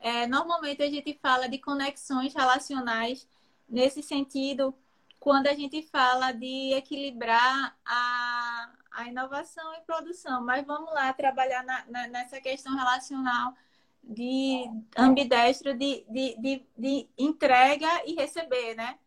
[0.00, 3.28] É, normalmente a gente fala de conexões relacionais
[3.70, 4.74] nesse sentido
[5.18, 10.42] quando a gente fala de equilibrar a, a inovação e produção.
[10.44, 13.54] Mas vamos lá trabalhar na, na, nessa questão relacional
[14.02, 14.64] de
[14.96, 18.98] ambidestro de, de, de, de, entrega e receber, né?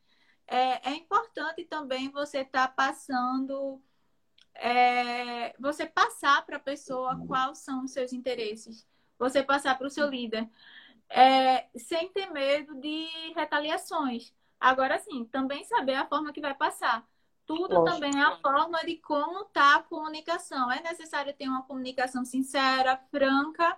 [0.47, 3.81] é, é importante também você estar tá passando,
[4.55, 8.87] é, você passar para a pessoa quais são os seus interesses,
[9.17, 10.49] você passar para o seu líder,
[11.09, 14.33] é, sem ter medo de retaliações.
[14.63, 17.05] Agora sim, também saber a forma que vai passar.
[17.45, 17.83] Tudo Lógico.
[17.83, 20.71] também é a forma de como está a comunicação.
[20.71, 23.77] É necessário ter uma comunicação sincera, franca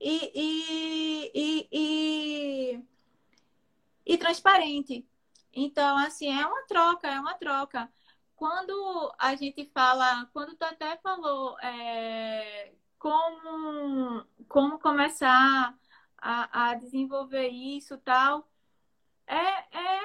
[0.00, 2.82] e, e, e, e,
[4.06, 5.06] e transparente.
[5.52, 7.92] Então, assim, é uma troca, é uma troca.
[8.34, 15.76] Quando a gente fala, quando tu até falou é, como, como começar
[16.16, 18.48] a, a desenvolver isso tal,
[19.26, 20.00] é, é,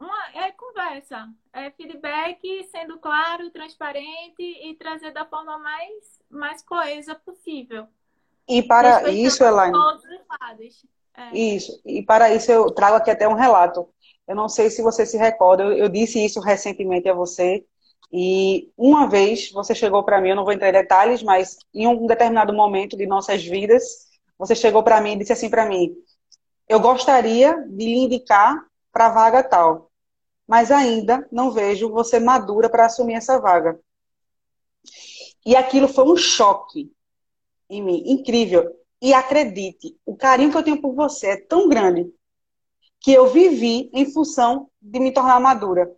[0.00, 7.14] uma, é conversa, é feedback sendo claro, transparente e trazer da forma mais, mais coesa
[7.14, 7.86] possível.
[8.48, 9.76] E para isso, Elaine.
[11.14, 11.36] É.
[11.36, 11.80] Isso.
[11.84, 13.88] E para isso eu trago aqui até um relato.
[14.26, 17.64] Eu não sei se você se recorda, eu, eu disse isso recentemente a você.
[18.12, 21.86] E uma vez você chegou para mim, eu não vou entrar em detalhes, mas em
[21.86, 24.06] um determinado momento de nossas vidas,
[24.38, 25.94] você chegou para mim e disse assim para mim:
[26.72, 29.90] Eu gostaria de lhe indicar para a vaga tal,
[30.48, 33.78] mas ainda não vejo você madura para assumir essa vaga.
[35.44, 36.90] E aquilo foi um choque
[37.68, 38.74] em mim, incrível.
[39.02, 42.10] E acredite, o carinho que eu tenho por você é tão grande
[43.00, 45.94] que eu vivi em função de me tornar madura.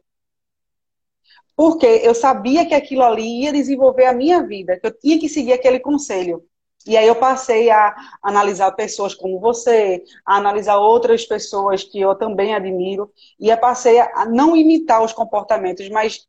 [1.54, 5.28] Porque eu sabia que aquilo ali ia desenvolver a minha vida, que eu tinha que
[5.28, 6.44] seguir aquele conselho.
[6.86, 12.14] E aí eu passei a analisar pessoas como você, a analisar outras pessoas que eu
[12.14, 13.10] também admiro,
[13.40, 16.26] e eu passei a não imitar os comportamentos, mas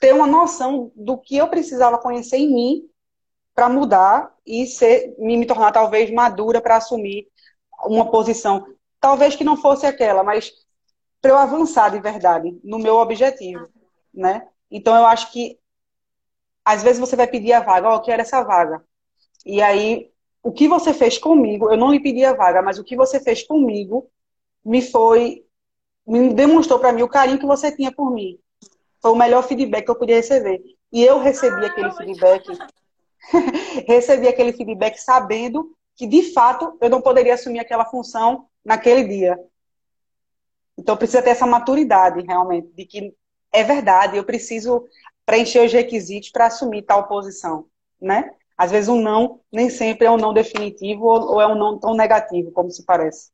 [0.00, 2.90] ter uma noção do que eu precisava conhecer em mim
[3.54, 7.28] para mudar e ser, me tornar talvez madura para assumir
[7.84, 8.66] uma posição,
[9.00, 10.52] talvez que não fosse aquela, mas
[11.20, 13.68] para eu avançar de verdade no meu objetivo,
[14.12, 14.46] né?
[14.70, 15.58] Então eu acho que
[16.64, 18.84] às vezes você vai pedir a vaga, ó, oh, eu quero essa vaga.
[19.46, 20.10] E aí
[20.42, 23.18] o que você fez comigo, eu não lhe pedi a vaga, mas o que você
[23.18, 24.10] fez comigo
[24.64, 25.44] me foi
[26.06, 28.38] me demonstrou para mim o carinho que você tinha por mim.
[29.00, 30.62] Foi o melhor feedback que eu podia receber.
[30.92, 32.58] E eu recebi ah, aquele feedback
[33.88, 39.38] recebi aquele feedback sabendo que, de fato, eu não poderia assumir aquela função naquele dia.
[40.78, 43.14] Então, precisa ter essa maturidade, realmente, de que
[43.52, 44.86] é verdade, eu preciso
[45.24, 47.66] preencher os requisitos para assumir tal posição,
[48.00, 48.30] né?
[48.56, 51.94] Às vezes um não nem sempre é um não definitivo ou é um não tão
[51.94, 53.30] negativo como se parece.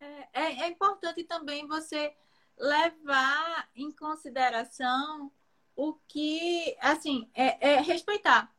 [0.00, 2.12] É, é, é importante também você
[2.56, 5.32] levar em consideração
[5.74, 8.52] o que, assim, é, é respeitar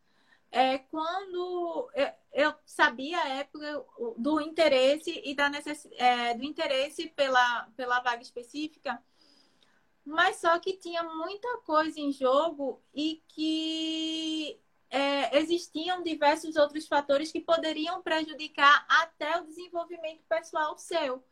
[0.54, 3.84] é, quando eu, eu, sabia a época
[4.18, 9.04] do interesse e da necess, é, do interesse pela, pela vaga específica,
[10.06, 14.62] mas só que tinha muita coisa em jogo e que
[14.94, 21.24] é, existiam diversos outros fatores que poderiam prejudicar até o desenvolvimento pessoal seu.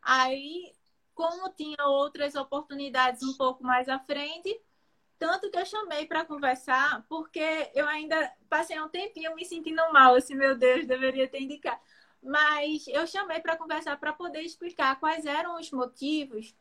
[0.00, 0.72] Aí,
[1.14, 4.58] como tinha outras oportunidades um pouco mais à frente,
[5.18, 10.14] tanto que eu chamei para conversar, porque eu ainda passei um tempinho me sentindo mal,
[10.14, 11.78] assim, meu Deus, deveria ter indicado.
[12.22, 16.54] Mas eu chamei para conversar para poder explicar quais eram os motivos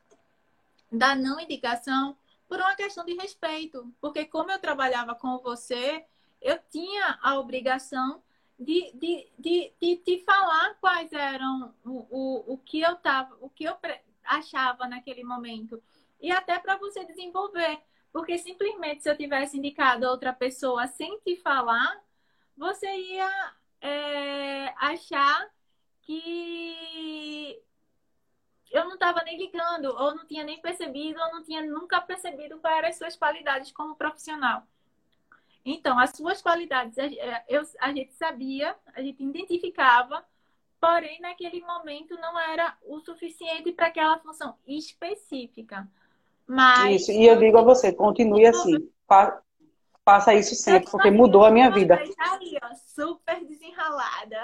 [0.92, 2.18] da não indicação
[2.50, 3.90] por uma questão de respeito.
[4.02, 6.06] Porque como eu trabalhava com você,
[6.42, 8.24] eu tinha a obrigação
[8.60, 13.50] de, de, de, de, de falar quais eram o, o, o que eu tava, o
[13.50, 13.78] que eu
[14.24, 15.82] achava naquele momento.
[16.20, 17.80] E até para você desenvolver.
[18.12, 22.02] Porque simplesmente se eu tivesse indicado outra pessoa sem te falar,
[22.56, 25.50] você ia é, achar
[26.02, 27.62] que
[28.72, 32.60] eu não estava nem ligando, ou não tinha nem percebido, ou não tinha nunca percebido
[32.60, 34.66] quais eram as suas qualidades como profissional.
[35.70, 36.96] Então, as suas qualidades,
[37.50, 40.24] eu, a gente sabia, a gente identificava,
[40.80, 45.86] porém, naquele momento não era o suficiente para aquela função específica.
[46.48, 47.02] Mas...
[47.02, 48.90] Isso, e eu digo a você, continue assim.
[50.06, 51.96] faça isso sempre, porque mudou a minha vida.
[52.18, 54.44] Aí, ó, super desenrolada.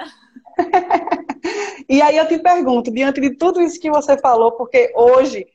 [1.87, 5.47] e aí eu te pergunto, diante de tudo isso que você falou, porque hoje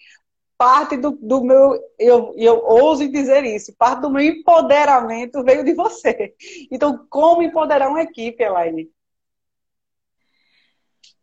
[0.59, 5.73] parte do, do meu, eu, eu ouso dizer isso, parte do meu empoderamento veio de
[5.73, 6.35] você.
[6.71, 8.91] Então, como empoderar uma equipe, Elaine?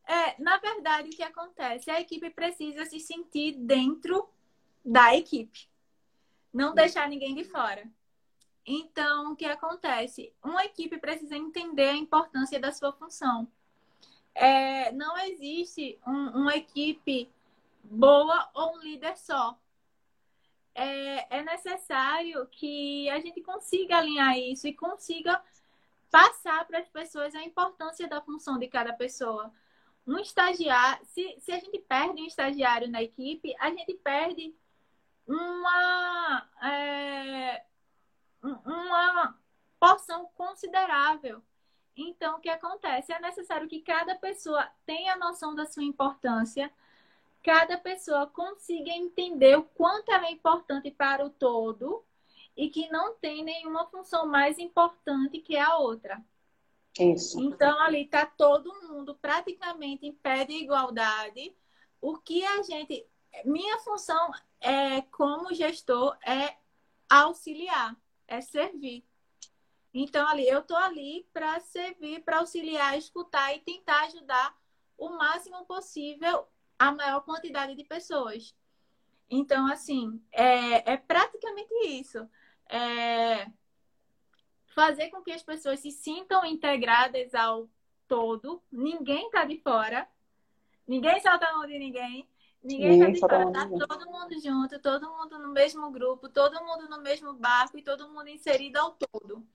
[0.07, 1.91] É, na verdade, o que acontece?
[1.91, 4.29] A equipe precisa se sentir dentro
[4.83, 5.67] da equipe.
[6.53, 7.83] Não deixar ninguém de fora.
[8.65, 10.31] Então, o que acontece?
[10.41, 13.47] Uma equipe precisa entender a importância da sua função.
[14.33, 17.29] É, não existe um, uma equipe
[17.89, 19.59] boa ou um líder só.
[20.73, 25.41] É, é necessário que a gente consiga alinhar isso e consiga
[26.11, 29.51] passar para as pessoas a importância da função de cada pessoa.
[30.05, 34.55] Um estagiário, se, se a gente perde um estagiário na equipe, a gente perde
[35.27, 37.65] uma, é,
[38.43, 39.38] uma
[39.79, 41.41] porção considerável.
[41.97, 43.13] Então, o que acontece?
[43.13, 46.71] É necessário que cada pessoa tenha noção da sua importância,
[47.45, 52.03] cada pessoa consiga entender o quanto ela é importante para o todo
[52.57, 56.25] e que não tem nenhuma função mais importante que a outra.
[56.99, 57.39] Isso.
[57.39, 61.55] Então, ali está todo mundo praticamente em pé de igualdade.
[62.01, 63.05] O que a gente.
[63.43, 66.55] Minha função é, como gestor é
[67.07, 67.95] auxiliar,
[68.27, 69.05] é servir.
[69.93, 74.57] Então, ali, eu estou ali para servir, para auxiliar, escutar e tentar ajudar
[74.97, 76.47] o máximo possível
[76.86, 78.55] a maior quantidade de pessoas.
[79.29, 82.27] Então, assim, é, é praticamente isso.
[82.69, 83.47] É
[84.75, 87.69] fazer com que as pessoas se sintam integradas ao
[88.07, 88.61] todo.
[88.69, 90.05] Ninguém está de fora.
[90.86, 92.27] Ninguém solta a mão de ninguém.
[92.61, 93.51] Ninguém está de fora.
[93.51, 97.83] Tá todo mundo junto, todo mundo no mesmo grupo, todo mundo no mesmo barco e
[97.83, 99.47] todo mundo inserido ao todo.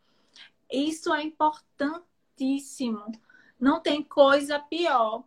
[0.72, 3.12] Isso é importantíssimo.
[3.59, 5.24] Não tem coisa pior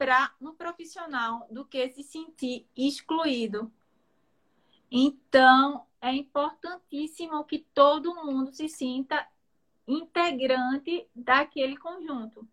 [0.00, 3.70] para um profissional do que se sentir excluído.
[4.90, 9.28] Então, é importantíssimo que todo mundo se sinta
[9.86, 12.48] integrante daquele conjunto.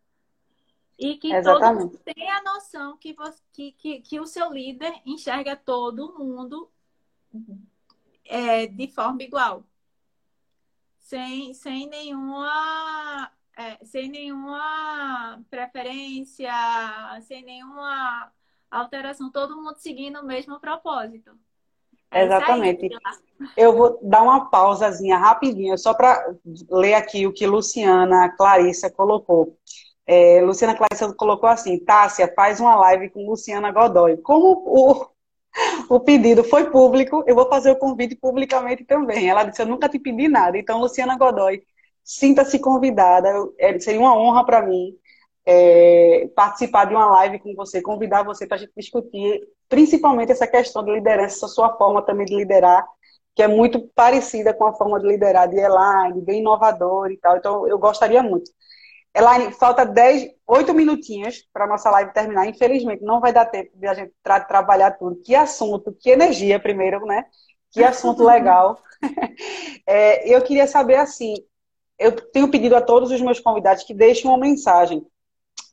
[1.00, 1.84] E que Exatamente.
[1.84, 6.20] todo mundo tenha a noção que, você, que, que, que, o seu líder enxerga todo
[6.20, 6.70] mundo
[8.26, 9.64] é, de forma igual.
[11.00, 16.52] Sem, sem nenhuma é, sem nenhuma preferência,
[17.24, 18.32] sem nenhuma
[18.70, 21.32] alteração, todo mundo seguindo o mesmo propósito.
[22.12, 22.90] É Exatamente.
[23.56, 26.36] Eu vou dar uma pausazinha rapidinho, só para
[26.70, 29.58] ler aqui o que Luciana Clarissa colocou.
[30.06, 34.18] É, Luciana Clarissa colocou assim: Tássia, faz uma live com Luciana Godoy.
[34.18, 35.08] Como o,
[35.96, 39.30] o pedido foi público, eu vou fazer o convite publicamente também.
[39.30, 40.58] Ela disse: Eu nunca te pedi nada.
[40.58, 41.62] Então, Luciana Godoy,
[42.08, 43.30] sinta-se convidada.
[43.60, 44.96] É, seria uma honra para mim
[45.46, 50.48] é, participar de uma live com você, convidar você para a gente discutir principalmente essa
[50.48, 52.88] questão de liderança, essa sua forma também de liderar,
[53.36, 57.36] que é muito parecida com a forma de liderar de Elaine, bem inovador e tal.
[57.36, 58.50] Então, eu gostaria muito.
[59.14, 62.48] Elaine, falta 10, 8 minutinhos para a nossa live terminar.
[62.48, 65.22] Infelizmente, não vai dar tempo de a gente tra trabalhar tudo.
[65.22, 67.26] Que assunto, que energia, primeiro, né?
[67.72, 68.80] Que assunto legal.
[69.86, 71.36] é, eu queria saber, assim,
[71.98, 75.06] eu tenho pedido a todos os meus convidados que deixem uma mensagem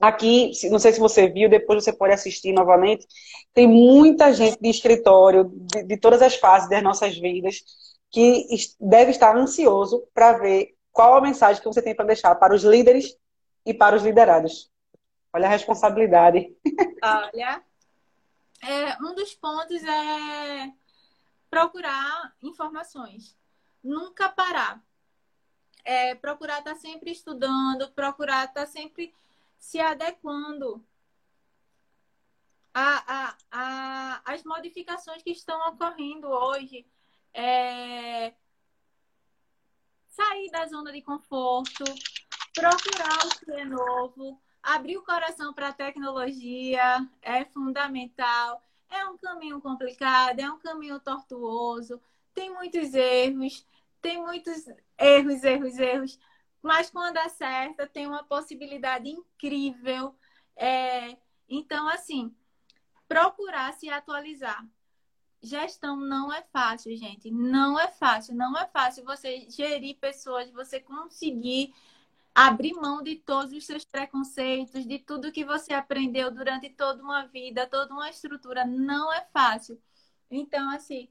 [0.01, 3.07] Aqui, não sei se você viu, depois você pode assistir novamente.
[3.53, 7.63] Tem muita gente de escritório, de, de todas as fases das nossas vidas,
[8.11, 8.47] que
[8.81, 12.65] deve estar ansioso para ver qual a mensagem que você tem para deixar para os
[12.65, 13.17] líderes
[13.65, 14.71] e para os liderados.
[15.33, 16.55] Olha a responsabilidade.
[17.03, 17.63] Olha,
[18.63, 20.71] é, um dos pontos é
[21.49, 23.37] procurar informações.
[23.83, 24.83] Nunca parar.
[25.85, 29.15] É, procurar estar tá sempre estudando, procurar estar tá sempre
[29.59, 30.83] se adequando
[32.75, 36.85] a, a, a, as modificações que estão ocorrendo hoje.
[37.33, 38.35] É...
[40.09, 41.85] Sair da zona de conforto,
[42.55, 48.63] procurar o que é novo, abrir o coração para a tecnologia é fundamental.
[48.89, 52.01] É um caminho complicado, é um caminho tortuoso,
[52.33, 53.67] tem muitos erros,
[54.05, 54.67] tem muitos
[54.99, 56.19] erros, erros, erros
[56.65, 60.15] mas quando acerta, tem uma possibilidade incrível.
[60.57, 61.15] É...
[61.47, 62.35] Então, assim,
[63.07, 64.67] procurar se atualizar.
[65.43, 67.31] Gestão não é fácil, gente.
[67.31, 68.35] Não é fácil.
[68.35, 71.75] Não é fácil você gerir pessoas, você conseguir
[72.35, 77.27] abrir mão de todos os seus preconceitos, de tudo que você aprendeu durante toda uma
[77.27, 78.65] vida, toda uma estrutura.
[78.65, 79.79] Não é fácil.
[80.31, 81.11] Então, assim,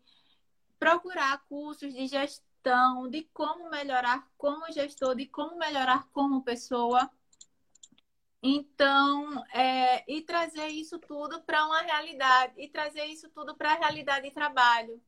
[0.80, 7.10] procurar cursos de gestão gestão, de como melhorar como gestor, de como melhorar como pessoa.
[8.42, 13.78] Então, é, e trazer isso tudo para uma realidade, e trazer isso tudo para a
[13.78, 15.02] realidade de trabalho.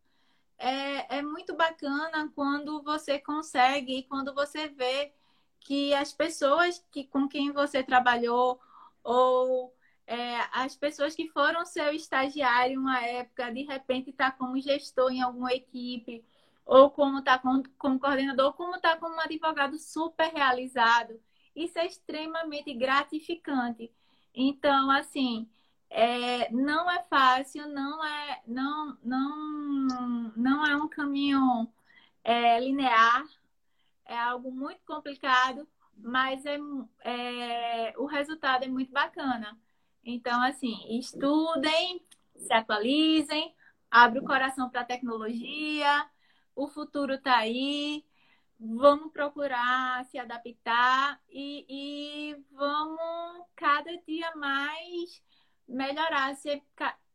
[0.58, 5.14] É, é muito bacana quando você consegue, quando você vê
[5.60, 8.60] que as pessoas que, com quem você trabalhou,
[9.04, 9.74] ou
[10.08, 15.22] é, as pessoas que foram seu estagiário uma época, de repente está como gestor em
[15.22, 16.24] alguma equipe,
[16.66, 21.20] ou como está como, como coordenador, ou como está como advogado super realizado.
[21.56, 23.92] Isso é extremamente gratificante.
[24.34, 25.50] Então, assim,
[25.90, 31.72] é, não é fácil, não é, não, não, não é um caminho
[32.24, 33.24] é, linear,
[34.06, 36.58] é algo muito complicado, mas é,
[37.04, 39.58] é, o resultado é muito bacana.
[40.04, 42.02] Então, assim, estudem,
[42.36, 43.56] se atualizem,
[43.90, 46.06] abre o coração para a tecnologia,
[46.56, 48.06] o futuro está aí,
[48.60, 55.22] vamos procurar se adaptar e, e vamos cada dia mais
[55.68, 56.36] melhorar,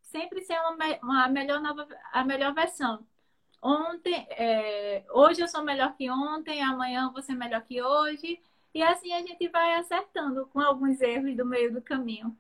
[0.02, 3.06] sempre ser uma, uma melhor nova, a melhor versão.
[3.62, 8.40] Ontem, é, hoje eu sou melhor que ontem, amanhã ser melhor que hoje,
[8.74, 12.36] e assim a gente vai acertando com alguns erros do meio do caminho.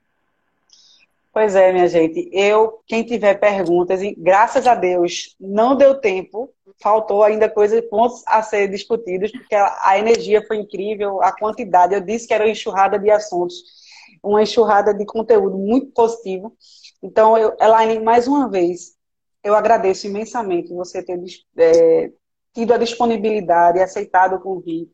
[1.40, 2.28] Pois é, minha gente.
[2.34, 8.42] Eu, quem tiver perguntas, graças a Deus, não deu tempo, faltou ainda coisas, pontos a
[8.42, 11.94] ser discutidos, porque a, a energia foi incrível, a quantidade.
[11.94, 13.54] Eu disse que era uma enxurrada de assuntos,
[14.22, 16.54] uma enxurrada de conteúdo muito positivo.
[17.02, 18.94] Então, eu, Elaine, mais uma vez,
[19.42, 21.18] eu agradeço imensamente você ter
[21.56, 22.10] é,
[22.52, 24.92] tido a disponibilidade, aceitado o convite.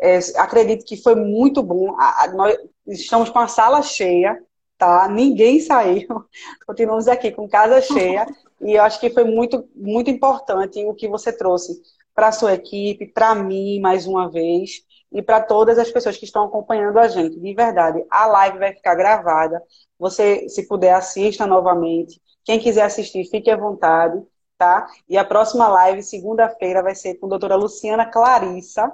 [0.00, 1.96] É, acredito que foi muito bom.
[1.98, 4.40] A, a, nós estamos com a sala cheia
[4.80, 5.06] tá?
[5.08, 6.08] Ninguém saiu.
[6.66, 8.26] Continuamos aqui com casa cheia.
[8.62, 11.80] e eu acho que foi muito, muito importante o que você trouxe
[12.14, 16.24] para a sua equipe, para mim, mais uma vez, e para todas as pessoas que
[16.24, 17.38] estão acompanhando a gente.
[17.38, 19.62] De verdade, a live vai ficar gravada.
[19.98, 22.20] Você, se puder, assista novamente.
[22.42, 24.20] Quem quiser assistir, fique à vontade,
[24.56, 24.86] tá?
[25.08, 28.90] E a próxima live, segunda-feira, vai ser com a doutora Luciana Clarissa,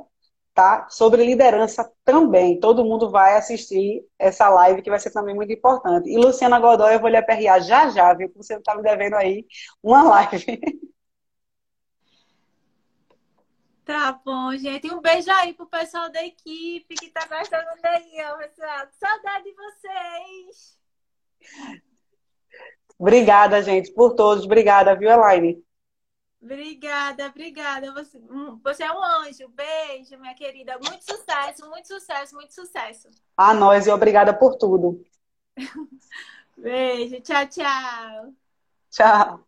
[0.56, 0.88] tá?
[0.88, 2.58] Sobre liderança também.
[2.58, 6.08] Todo mundo vai assistir essa live, que vai ser também muito importante.
[6.08, 8.30] E Luciana Godoy, eu vou lhe aperrear já já, viu?
[8.30, 9.46] Que você está me devendo aí
[9.82, 10.46] uma live.
[13.84, 14.92] Tá bom, gente.
[14.92, 18.84] Um beijo aí pro pessoal da equipe que tá gostando daí, ó, pessoal.
[18.90, 20.76] Saudade de vocês.
[22.98, 24.44] Obrigada, gente, por todos.
[24.44, 25.64] Obrigada, viu, Elaine?
[26.40, 27.92] Obrigada, obrigada.
[27.92, 28.20] Você,
[28.62, 29.48] você é um anjo.
[29.48, 30.78] Beijo, minha querida.
[30.78, 33.08] Muito sucesso, muito sucesso, muito sucesso.
[33.36, 35.04] A nós e obrigada por tudo.
[36.56, 37.20] Beijo.
[37.20, 38.34] Tchau, tchau.
[38.90, 39.46] Tchau.